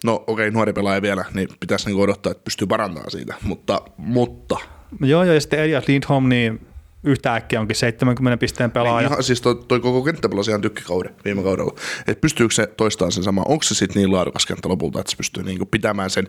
no 0.03 0.13
okei, 0.13 0.33
okay, 0.33 0.51
nuori 0.51 0.73
pelaaja 0.73 1.01
vielä, 1.01 1.25
niin 1.33 1.47
pitäisi 1.59 1.85
niinku 1.85 2.01
odottaa, 2.01 2.31
että 2.31 2.43
pystyy 2.43 2.67
parantamaan 2.67 3.11
siitä. 3.11 3.35
Mutta, 3.43 3.81
mutta 3.97 4.57
joo, 5.01 5.23
joo, 5.23 5.33
ja 5.33 5.41
sitten 5.41 5.59
Elias 5.59 5.87
Lindholm, 5.87 6.29
niin 6.29 6.61
yhtäkkiä 7.03 7.59
onkin 7.59 7.75
70 7.75 8.37
pisteen 8.37 8.71
pelaaja. 8.71 9.07
ihan, 9.07 9.23
siis 9.23 9.41
toi, 9.41 9.55
toi 9.67 9.79
koko 9.79 10.01
kenttä 10.01 10.29
pelasi 10.29 10.51
ihan 10.51 10.61
tykkikauden 10.61 11.15
viime 11.25 11.43
kaudella. 11.43 11.75
Et 12.07 12.21
pystyykö 12.21 12.53
se 12.53 12.67
toistamaan 12.67 13.11
sen 13.11 13.23
sama? 13.23 13.43
Onko 13.47 13.63
se 13.63 13.75
sitten 13.75 13.99
niin 13.99 14.11
laadukas 14.11 14.45
kenttä 14.45 14.69
lopulta, 14.69 14.99
että 14.99 15.11
se 15.11 15.17
pystyy 15.17 15.43
niinku 15.43 15.65
pitämään 15.65 16.09
sen 16.09 16.27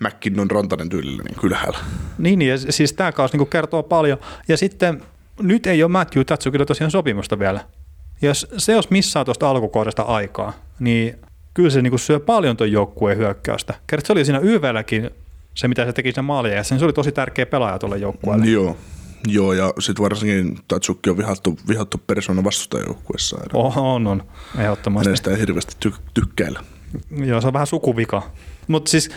McKinnon 0.00 0.50
Rantanen 0.50 0.88
tyylillä 0.88 1.22
niin 1.22 1.36
ylhäällä? 1.42 1.78
Niin, 2.18 2.38
niin 2.38 2.48
ja 2.48 2.58
siis 2.58 2.92
tämä 2.92 3.12
kausi 3.12 3.36
niin 3.36 3.48
kertoo 3.48 3.82
paljon. 3.82 4.18
Ja 4.48 4.56
sitten 4.56 5.02
nyt 5.40 5.66
ei 5.66 5.82
ole 5.82 5.92
Matthew 5.92 6.24
Tatsukilla 6.24 6.66
tosiaan 6.66 6.90
sopimusta 6.90 7.38
vielä. 7.38 7.60
Jos 8.22 8.46
se 8.56 8.72
jos 8.72 8.90
missaa 8.90 9.24
tuosta 9.24 9.50
alkukaudesta 9.50 10.02
aikaa, 10.02 10.52
niin 10.78 11.18
kyllä 11.54 11.70
se 11.70 11.82
niin 11.82 11.98
syö 11.98 12.20
paljon 12.20 12.56
tuon 12.56 12.72
joukkueen 12.72 13.18
hyökkäystä. 13.18 13.74
Kerta 13.86 14.06
se 14.06 14.12
oli 14.12 14.24
siinä 14.24 14.40
YVlläkin 14.42 15.10
se, 15.54 15.68
mitä 15.68 15.84
se 15.84 15.92
teki 15.92 16.12
sen 16.12 16.24
ja 16.54 16.62
se 16.64 16.84
oli 16.84 16.92
tosi 16.92 17.12
tärkeä 17.12 17.46
pelaaja 17.46 17.78
tuolle 17.78 17.98
joukkueelle. 17.98 18.46
Joo. 18.46 18.76
Joo, 19.26 19.52
ja 19.52 19.72
sitten 19.78 20.02
varsinkin 20.02 20.58
Tatsukki 20.68 21.10
on 21.10 21.18
vihattu, 21.18 21.58
vihattu 21.68 22.00
persona 22.06 22.44
vastustajajoukkuessa. 22.44 23.36
Oh, 23.52 23.78
on, 23.78 24.06
on, 24.06 24.22
ehdottomasti. 24.58 25.08
Hänestä 25.08 25.30
ei 25.30 25.38
hirveästi 25.38 25.88
ty- 25.88 26.00
tykkäillä. 26.14 26.60
Joo, 27.10 27.40
se 27.40 27.46
on 27.46 27.52
vähän 27.52 27.66
sukuvika. 27.66 28.30
Mutta 28.68 28.90
siis 28.90 29.10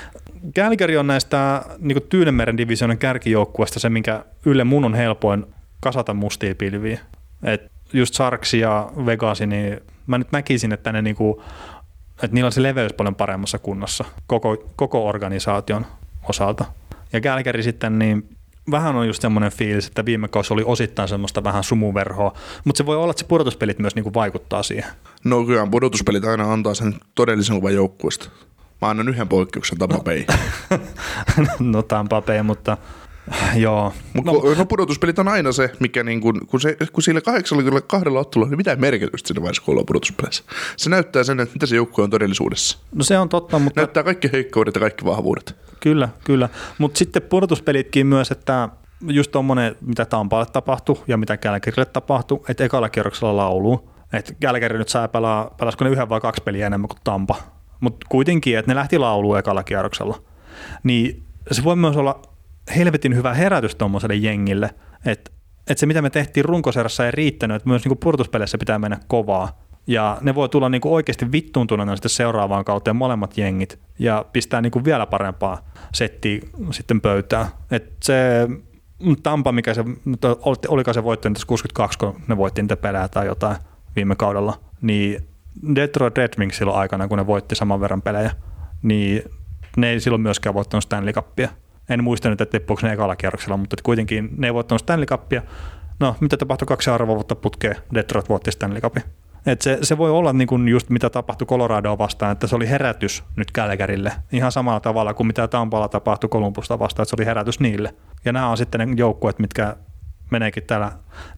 Kälkäri 0.53 0.97
on 0.97 1.07
näistä 1.07 1.65
niin 1.79 2.01
Tyynemeren 2.09 2.57
divisioonan 2.57 2.97
kärkijoukkueesta 2.97 3.79
se, 3.79 3.89
minkä 3.89 4.25
ylle 4.45 4.63
mun 4.63 4.85
on 4.85 4.93
helpoin 4.93 5.45
kasata 5.79 6.13
mustia 6.13 6.55
pilviä. 6.55 6.99
Et 7.43 7.71
just 7.93 8.13
Sarksi 8.13 8.59
ja 8.59 8.91
Vegasi, 9.05 9.47
niin 9.47 9.79
mä 10.07 10.17
nyt 10.17 10.31
näkisin, 10.31 10.73
että 10.73 10.91
ne 10.91 11.01
niinku, 11.01 11.43
että 12.23 12.33
niillä 12.33 12.47
on 12.47 12.51
se 12.51 12.63
leveys 12.63 12.93
paljon 12.93 13.15
paremmassa 13.15 13.59
kunnossa 13.59 14.05
koko, 14.27 14.57
koko 14.75 15.07
organisaation 15.07 15.85
osalta. 16.29 16.65
Ja 17.13 17.21
Kälkäri 17.21 17.63
sitten, 17.63 17.99
niin 17.99 18.29
vähän 18.71 18.95
on 18.95 19.07
just 19.07 19.21
semmoinen 19.21 19.51
fiilis, 19.51 19.87
että 19.87 20.05
viime 20.05 20.27
kausi 20.27 20.53
oli 20.53 20.63
osittain 20.65 21.07
semmoista 21.07 21.43
vähän 21.43 21.63
sumuverhoa, 21.63 22.33
mutta 22.65 22.77
se 22.77 22.85
voi 22.85 22.97
olla, 22.97 23.11
että 23.11 23.21
se 23.21 23.27
pudotuspelit 23.27 23.79
myös 23.79 23.95
niinku 23.95 24.13
vaikuttaa 24.13 24.63
siihen. 24.63 24.91
No 25.23 25.43
kyllä 25.43 25.67
pudotuspelit 25.67 26.25
aina 26.25 26.53
antaa 26.53 26.73
sen 26.73 26.95
todellisen 27.15 27.55
kuvan 27.55 27.73
joukkueesta. 27.73 28.29
Mä 28.81 28.89
annan 28.89 29.09
yhden 29.09 29.27
poikkeuksen 29.27 29.77
Tampa 29.77 29.99
Bay. 29.99 30.23
no 31.59 31.81
Tampa 31.87 32.21
Bay, 32.21 32.43
mutta 32.43 32.77
joo. 33.55 33.93
Mutta 34.13 34.31
no, 34.31 34.41
no 34.57 34.65
pudotuspelit 34.65 35.19
on 35.19 35.27
aina 35.27 35.51
se, 35.51 35.71
mikä 35.79 36.03
niin 36.03 36.21
kun, 36.21 36.41
kun, 36.47 36.61
se, 36.61 36.77
kun 36.93 37.03
sillä 37.03 37.21
82 37.21 38.09
ottelulla 38.09 38.51
ei 38.51 38.57
mitään 38.57 38.79
merkitystä 38.79 39.27
siinä 39.27 39.41
vaiheessa, 39.41 39.61
kun 39.61 39.71
ollaan 39.71 39.85
pudotuspeleissä. 39.85 40.43
Se 40.77 40.89
näyttää 40.89 41.23
sen, 41.23 41.39
että 41.39 41.55
mitä 41.55 41.65
se 41.65 41.75
joukkue 41.75 42.03
on 42.03 42.09
todellisuudessa. 42.09 42.77
No 42.95 43.03
se 43.03 43.19
on 43.19 43.29
totta, 43.29 43.59
mutta 43.59 43.79
Näyttää 43.81 44.03
kaikki 44.03 44.29
heikkoudet 44.31 44.75
ja 44.75 44.79
kaikki 44.79 45.05
vahvuudet. 45.05 45.55
kyllä, 45.79 46.09
kyllä. 46.23 46.49
Mutta 46.77 46.97
sitten 46.97 47.21
pudotuspelitkin 47.21 48.07
myös, 48.07 48.31
että 48.31 48.69
just 49.07 49.31
tuommoinen, 49.31 49.75
mitä 49.81 50.05
Tampaalle 50.05 50.45
tapahtui 50.53 51.03
ja 51.07 51.17
mitä 51.17 51.37
Kälkärille 51.37 51.85
tapahtui, 51.85 52.39
että 52.49 52.63
ekalla 52.63 52.89
kierroksella 52.89 53.37
laulu. 53.37 53.89
Että 54.13 54.33
Kälkäri 54.39 54.77
nyt 54.77 54.89
saa 54.89 55.07
pelaa, 55.07 55.55
pelasiko 55.59 55.83
ne 55.83 55.89
yhden 55.91 56.09
vai 56.09 56.21
kaksi 56.21 56.43
peliä 56.43 56.67
enemmän 56.67 56.87
kuin 56.87 56.99
Tampa. 57.03 57.35
Mutta 57.79 58.05
kuitenkin, 58.09 58.57
että 58.57 58.71
ne 58.71 58.75
lähti 58.75 58.97
lauluun 58.97 59.39
ekalla 59.39 59.63
kierroksella. 59.63 60.21
Niin 60.83 61.23
se 61.51 61.63
voi 61.63 61.75
myös 61.75 61.97
olla 61.97 62.21
helvetin 62.75 63.15
hyvä 63.15 63.33
herätys 63.33 63.75
tuommoiselle 63.75 64.15
jengille, 64.15 64.69
että 65.05 65.31
että 65.69 65.79
se 65.79 65.85
mitä 65.85 66.01
me 66.01 66.09
tehtiin 66.09 66.45
runkoserassa 66.45 67.05
ei 67.05 67.11
riittänyt, 67.11 67.55
että 67.55 67.69
myös 67.69 67.85
niinku 67.85 67.95
purtuspeleissä 67.95 68.57
pitää 68.57 68.79
mennä 68.79 68.97
kovaa. 69.07 69.61
Ja 69.87 70.17
ne 70.21 70.35
voi 70.35 70.49
tulla 70.49 70.69
niinku 70.69 70.93
oikeasti 70.93 71.31
vittuuntuneena 71.31 71.95
sitten 71.95 72.09
seuraavaan 72.09 72.65
kauteen 72.65 72.95
molemmat 72.95 73.37
jengit 73.37 73.79
ja 73.99 74.25
pistää 74.33 74.61
niinku 74.61 74.83
vielä 74.83 75.05
parempaa 75.05 75.69
settiä 75.93 76.41
sitten 76.71 77.01
pöytään. 77.01 77.47
Et 77.71 77.93
se 78.03 78.47
Tampa, 79.23 79.51
mikä 79.51 79.73
se, 79.73 79.83
oliko 80.67 80.93
se 80.93 81.03
voitto 81.03 81.29
tässä 81.29 81.47
62, 81.47 81.99
kun 81.99 82.21
ne 82.27 82.37
voitti 82.37 82.61
niitä 82.61 82.77
pelejä 82.77 83.07
tai 83.07 83.25
jotain 83.25 83.57
viime 83.95 84.15
kaudella, 84.15 84.59
niin 84.81 85.27
Detroit 85.75 86.17
Red 86.17 86.33
Wings 86.39 86.57
silloin 86.57 86.79
aikana, 86.79 87.07
kun 87.07 87.17
ne 87.17 87.27
voitti 87.27 87.55
saman 87.55 87.81
verran 87.81 88.01
pelejä, 88.01 88.31
niin 88.81 89.23
ne 89.77 89.89
ei 89.89 89.99
silloin 89.99 90.21
myöskään 90.21 90.53
voittanut 90.53 90.83
Stanley 90.83 91.13
Cupia. 91.13 91.49
En 91.89 92.03
muista 92.03 92.29
nyt, 92.29 92.41
että 92.41 92.59
tippuuko 92.59 92.87
ne 92.87 92.93
ekalla 92.93 93.15
kierroksella, 93.15 93.57
mutta 93.57 93.75
kuitenkin 93.83 94.29
ne 94.37 94.47
ei 94.47 94.53
voittanut 94.53 94.81
Stanley 94.81 95.05
Cupia. 95.05 95.41
No, 95.99 96.15
mitä 96.19 96.37
tapahtui 96.37 96.65
kaksi 96.65 96.89
arvovuotta 96.89 97.35
putkeen, 97.35 97.75
Detroit 97.93 98.29
voitti 98.29 98.51
Stanley 98.51 98.81
Cupin. 98.81 99.03
Et 99.45 99.61
se, 99.61 99.77
se, 99.81 99.97
voi 99.97 100.11
olla 100.11 100.33
niin 100.33 100.47
kuin 100.47 100.67
just 100.67 100.89
mitä 100.89 101.09
tapahtui 101.09 101.47
Coloradoa 101.47 101.97
vastaan, 101.97 102.31
että 102.31 102.47
se 102.47 102.55
oli 102.55 102.69
herätys 102.69 103.23
nyt 103.35 103.51
Kälkärille 103.51 104.11
ihan 104.31 104.51
samalla 104.51 104.79
tavalla 104.79 105.13
kuin 105.13 105.27
mitä 105.27 105.47
Tampalla 105.47 105.87
tapahtui 105.87 106.29
Kolumbusta 106.29 106.79
vastaan, 106.79 107.03
että 107.03 107.09
se 107.09 107.15
oli 107.19 107.25
herätys 107.25 107.59
niille. 107.59 107.95
Ja 108.25 108.33
nämä 108.33 108.49
on 108.49 108.57
sitten 108.57 108.89
ne 108.89 108.95
joukkueet, 108.97 109.39
mitkä 109.39 109.75
meneekin 110.31 110.63
täällä, 110.63 110.91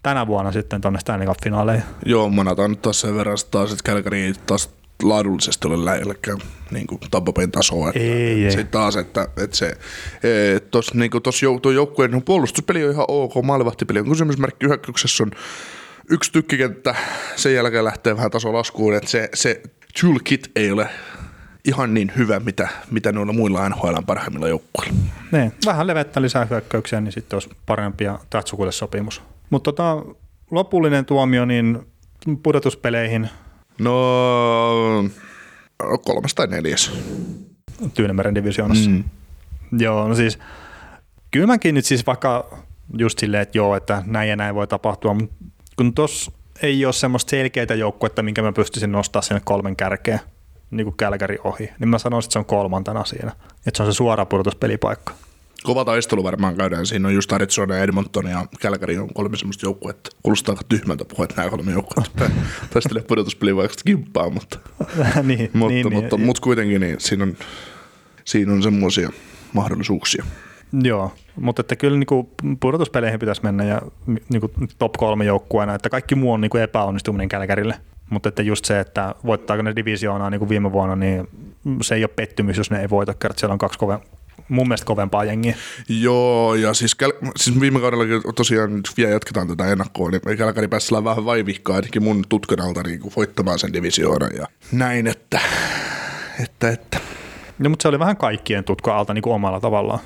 tänä 0.04 0.28
vuonna 0.28 0.52
sitten 0.52 0.82
tuonne 0.82 1.00
Stanley 1.00 1.28
Cup-finaaleihin. 1.28 1.84
Joo, 2.06 2.30
manataan 2.30 2.70
nyt 2.70 2.82
taas 2.82 3.02
sen 3.02 3.16
verran 3.16 3.38
taas, 3.52 3.72
että 3.72 3.84
Kälkäri 3.84 4.34
taas 4.46 4.70
laadullisesti 5.04 5.68
ole 5.68 5.86
lähelläkään 5.86 6.38
niin 6.72 6.88
kuin 6.88 7.02
Tampa 7.12 7.34
Bayn 7.34 7.52
tasoa. 7.52 7.90
Että, 7.90 8.00
Ei, 8.00 8.46
ei. 8.46 8.52
Sitten 8.52 8.68
taas, 8.68 8.96
että, 8.96 9.28
että 9.38 9.58
se, 9.58 9.78
tuossa 10.72 10.96
niin 10.96 11.12
tos 11.24 11.44
jou, 11.44 11.60
tuo 11.60 11.72
joukkueen 11.72 12.12
no, 12.12 12.22
puolustuspeli 12.22 12.86
on 12.86 12.92
ihan 12.92 13.06
ok, 13.08 13.34
maalivahtipeli 13.44 14.00
on 14.00 14.10
kysymysmerkki, 14.10 14.66
hyökkäyksessä 14.66 15.24
on 15.24 15.32
yksi 16.10 16.32
tykkikenttä, 16.32 16.96
sen 17.36 17.54
jälkeen 17.54 17.86
lähtee 17.86 18.16
vähän 18.16 18.32
taso 18.32 18.54
laskuun, 18.54 18.96
että 18.96 19.10
se, 19.10 19.30
se 19.34 19.62
toolkit 20.02 20.52
ei 20.56 20.72
ole 20.72 20.90
ihan 21.66 21.94
niin 21.94 22.12
hyvä, 22.18 22.40
mitä, 22.40 22.68
mitä 22.92 23.12
noilla 23.12 23.34
muilla 23.34 23.70
NHL 23.70 23.96
parhaimmilla 24.06 24.48
joukkueilla. 24.48 24.96
Niin, 25.32 25.54
vähän 25.66 25.88
levettä 25.88 26.22
lisää 26.22 26.46
hyökkäyksiä, 26.46 27.02
niin 27.02 27.12
sitten 27.12 27.36
olisi 27.36 27.50
parempi 27.66 28.04
ja 28.04 28.20
Tatsukulle 28.30 28.72
sopimus. 28.72 29.22
Mutta 29.50 29.72
tota, 29.72 30.06
lopullinen 30.52 31.06
tuomio 31.06 31.46
niin 31.46 31.88
pudotuspeleihin 32.44 33.30
No, 33.80 35.10
kolmas 36.06 36.34
tai 36.36 36.48
neljäs. 36.48 36.92
Tyynemeren 37.94 38.36
divisioonassa. 38.36 38.90
Mm. 38.90 39.04
Joo, 39.80 40.08
no 40.08 40.16
siis 40.16 40.40
kyllä 41.32 41.48
mäkin 41.48 41.76
nyt 41.76 41.86
siis 41.86 42.06
vaikka 42.06 42.58
just 42.98 43.20
silleen, 43.20 43.42
että 43.42 43.58
joo, 43.58 43.76
että 43.76 44.04
näin 44.06 44.30
ja 44.30 44.36
näin 44.36 44.56
voi 44.56 44.68
tapahtua, 44.68 45.14
mutta 45.14 45.36
kun 45.76 45.94
tuossa 45.94 46.32
ei 46.62 46.86
ole 46.86 46.94
semmoista 46.94 47.30
selkeää 47.30 47.76
joukkuetta, 47.78 48.24
minkä 48.24 48.42
mä 48.42 48.52
pystyisin 48.52 48.92
nostaa 48.92 49.22
sinne 49.22 49.42
kolmen 49.44 49.76
kärkeen, 49.76 50.20
niin 50.72 50.86
kuin 50.86 50.98
Kälkäri 50.98 51.38
ohi, 51.44 51.70
niin 51.80 51.90
mä 51.90 51.98
sanoisin, 51.98 52.28
että 52.28 52.34
se 52.34 52.40
on 52.40 52.46
kolmantena 52.46 53.06
siinä. 53.06 53.32
Että 53.68 53.78
se 53.78 53.84
on 53.84 53.94
se 53.94 53.96
suora 53.96 54.26
pudotuspelipaikka. 54.26 55.14
Kova 55.64 55.86
taistelu 55.86 56.24
varmaan 56.24 56.56
käydään. 56.56 56.86
Siinä 56.86 57.08
on 57.08 57.14
just 57.14 57.34
Arizona, 57.34 57.78
Edmonton 57.78 58.28
ja 58.28 58.46
Kälkäri 58.60 58.98
on 58.98 59.14
kolme 59.14 59.38
semmoista 59.38 59.66
joukkuetta. 59.66 60.10
Kuulostaa 60.24 60.54
aika 60.54 60.64
tyhmältä 60.70 61.06
puhua, 61.06 61.26
että 61.26 61.36
nämä 61.38 61.50
kolme 61.50 61.72
joukkuetta 61.72 62.30
taistelee 62.74 63.04
pudotuspelipaikasta 63.04 63.84
kimppaa, 63.86 64.30
mutta, 64.30 64.60
niin, 65.24 65.50
mutta, 65.54 65.74
niin, 65.74 65.94
mutta, 65.94 66.18
niin, 66.18 66.26
mutta 66.26 66.42
kuitenkin 66.42 66.82
niin 66.82 66.96
siinä 67.00 67.24
on, 67.24 67.36
siinä 68.26 68.54
on 68.54 68.64
semmoisia 68.64 69.10
mahdollisuuksia. 69.54 70.26
Joo, 70.84 71.12
mutta 71.36 71.60
että 71.60 71.76
kyllä 71.76 71.98
niin 71.98 72.58
pudotuspeleihin 72.60 73.20
pitäisi 73.20 73.44
mennä 73.44 73.64
ja 73.64 73.82
niin 74.06 74.42
kuin 74.42 74.52
top 74.80 74.94
kolme 74.94 75.26
joukkueena, 75.26 75.76
että 75.76 75.90
kaikki 75.90 76.16
muu 76.16 76.34
on 76.34 76.42
niin 76.42 76.50
kuin 76.50 76.64
epäonnistuminen 76.64 77.30
Kälkärille. 77.30 77.76
Mutta 78.10 78.30
että 78.30 78.42
just 78.42 78.66
se, 78.66 78.80
että 78.80 79.16
voittaako 79.26 79.64
ne 79.64 79.76
divisioonaa 79.76 80.30
niin 80.30 80.40
kuin 80.40 80.50
viime 80.50 80.72
vuonna, 80.72 80.96
niin 80.96 81.28
se 81.82 81.96
ei 81.96 82.04
ole 82.04 82.12
pettymys, 82.16 82.58
jos 82.58 82.72
ne 82.72 82.82
ei 82.82 82.90
voita, 82.90 83.14
kertaa 83.14 83.40
siellä 83.40 83.54
on 83.54 83.60
kaksi 83.60 83.80
kove, 83.80 84.00
mun 84.52 84.68
mielestä 84.68 84.86
kovempaa 84.86 85.24
jengiä. 85.24 85.56
Joo, 85.90 86.56
ja 86.56 86.74
siis, 86.74 86.96
Käl- 87.04 87.32
siis 87.36 87.60
viime 87.60 87.80
kaudellakin 87.80 88.22
tosiaan 88.36 88.82
vielä 88.98 89.12
jatketaan 89.12 89.48
tätä 89.48 89.72
ennakkoa, 89.72 90.12
niin 90.12 90.38
Kälkäri 90.38 90.68
pääsi 90.68 90.94
vähän 91.04 91.26
vaivihkaa 91.26 91.76
ainakin 91.76 92.04
mun 92.04 92.24
tutkan 92.30 92.62
alta 92.62 92.84
niin 92.84 93.00
kuin 93.00 93.14
voittamaan 93.16 93.60
sen 93.60 93.74
divisioonan 93.74 94.32
ja 94.38 94.48
näin, 94.72 95.08
että, 95.08 95.40
että, 96.44 96.70
että. 96.70 96.98
No, 97.60 97.70
mutta 97.70 97.84
se 97.84 97.88
oli 97.88 98.00
vähän 98.00 98.18
kaikkien 98.18 98.64
tutkan 98.64 98.96
alta 98.96 99.14
niin 99.14 99.22
kuin 99.22 99.34
omalla 99.34 99.60
tavallaan. 99.60 100.00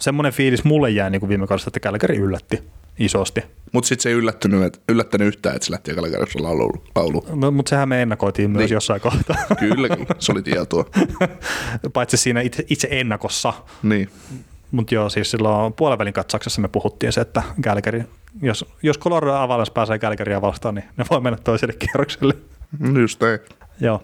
Semmoinen 0.00 0.32
fiilis 0.32 0.64
mulle 0.64 0.90
jäi 0.90 1.10
niin 1.10 1.20
kuin 1.20 1.28
viime 1.28 1.46
kaudesta, 1.46 1.68
että 1.68 1.80
Kälkäri 1.80 2.16
yllätti 2.16 2.62
isosti. 3.00 3.42
Mutta 3.72 3.88
sitten 3.88 4.02
se 4.02 4.08
ei 4.08 4.14
yllättynyt, 4.14 4.62
että, 4.62 4.78
yllättänyt 4.88 5.28
yhtään, 5.28 5.56
että 5.56 5.66
se 5.66 5.72
lähti 5.72 5.90
ekalla 5.90 6.08
kerroksella 6.08 6.48
laulu. 6.48 6.84
laulu. 6.94 7.26
No, 7.34 7.50
mutta 7.50 7.70
sehän 7.70 7.88
me 7.88 8.02
ennakoitiin 8.02 8.50
myös 8.50 8.60
Niin. 8.64 8.74
jossain 8.74 9.00
kohtaa. 9.00 9.36
Kylläkin, 9.60 10.06
se 10.18 10.32
oli 10.32 10.42
tietoa. 10.42 10.84
Paitsi 11.92 12.16
siinä 12.16 12.40
itse, 12.40 12.64
itse 12.70 12.88
ennakossa. 12.90 13.52
Niin. 13.82 14.10
Mutta 14.70 14.94
joo, 14.94 15.08
siis 15.08 15.30
silloin 15.30 15.72
puolivälin 15.72 16.12
katsauksessa 16.12 16.60
me 16.60 16.68
puhuttiin 16.68 17.12
se, 17.12 17.20
että 17.20 17.42
Kälkäri, 17.62 18.04
jos, 18.42 18.64
jos 18.82 18.98
Colorado 18.98 19.34
Avalanche 19.34 19.72
pääsee 19.72 19.98
Kälkäriä 19.98 20.40
vastaan, 20.40 20.74
niin 20.74 20.84
ne 20.96 21.04
voi 21.10 21.20
mennä 21.20 21.38
toiselle 21.44 21.74
kierrokselle. 21.78 22.34
Just 23.00 23.22
ei. 23.22 23.38
Joo. 23.80 24.02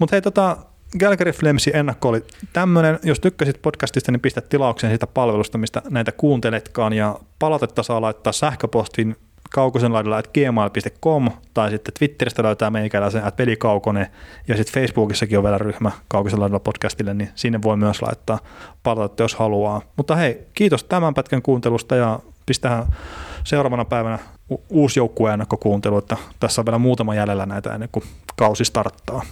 Mutta 0.00 0.14
hei, 0.16 0.22
tota, 0.22 0.56
Calgary 0.98 1.32
Flamesin 1.32 1.76
ennakko 1.76 2.08
oli 2.08 2.24
tämmöinen. 2.52 2.98
Jos 3.02 3.20
tykkäsit 3.20 3.62
podcastista, 3.62 4.12
niin 4.12 4.20
pistä 4.20 4.40
tilauksen 4.40 4.90
siitä 4.90 5.06
palvelusta, 5.06 5.58
mistä 5.58 5.82
näitä 5.90 6.12
kuunteletkaan. 6.12 6.92
Ja 6.92 7.18
palautetta 7.38 7.82
saa 7.82 8.00
laittaa 8.00 8.32
sähköpostin 8.32 9.16
kaukosen 9.50 9.92
laidalla 9.92 10.16
at 10.16 10.30
gmail.com 10.34 11.30
tai 11.54 11.70
sitten 11.70 11.94
Twitteristä 11.98 12.42
löytää 12.42 12.70
meikäläisen 12.70 13.24
at 13.24 13.36
pelikaukonen 13.36 14.06
ja 14.48 14.56
sitten 14.56 14.82
Facebookissakin 14.82 15.38
on 15.38 15.44
vielä 15.44 15.58
ryhmä 15.58 15.90
kaukosen 16.08 16.40
laidalla 16.40 16.60
podcastille, 16.60 17.14
niin 17.14 17.30
sinne 17.34 17.62
voi 17.62 17.76
myös 17.76 18.02
laittaa 18.02 18.38
palautetta, 18.82 19.22
jos 19.22 19.34
haluaa. 19.34 19.82
Mutta 19.96 20.16
hei, 20.16 20.46
kiitos 20.54 20.84
tämän 20.84 21.14
pätkän 21.14 21.42
kuuntelusta 21.42 21.96
ja 21.96 22.20
pistähän 22.46 22.84
seuraavana 23.44 23.84
päivänä 23.84 24.18
u- 24.50 24.64
uusi 24.68 25.00
joukkueen 25.00 25.32
ennakkokuuntelu, 25.32 25.98
että 25.98 26.16
tässä 26.40 26.60
on 26.60 26.66
vielä 26.66 26.78
muutama 26.78 27.14
jäljellä 27.14 27.46
näitä 27.46 27.74
ennen 27.74 27.88
kuin 27.92 28.04
kausi 28.36 28.64
starttaa. 28.64 29.22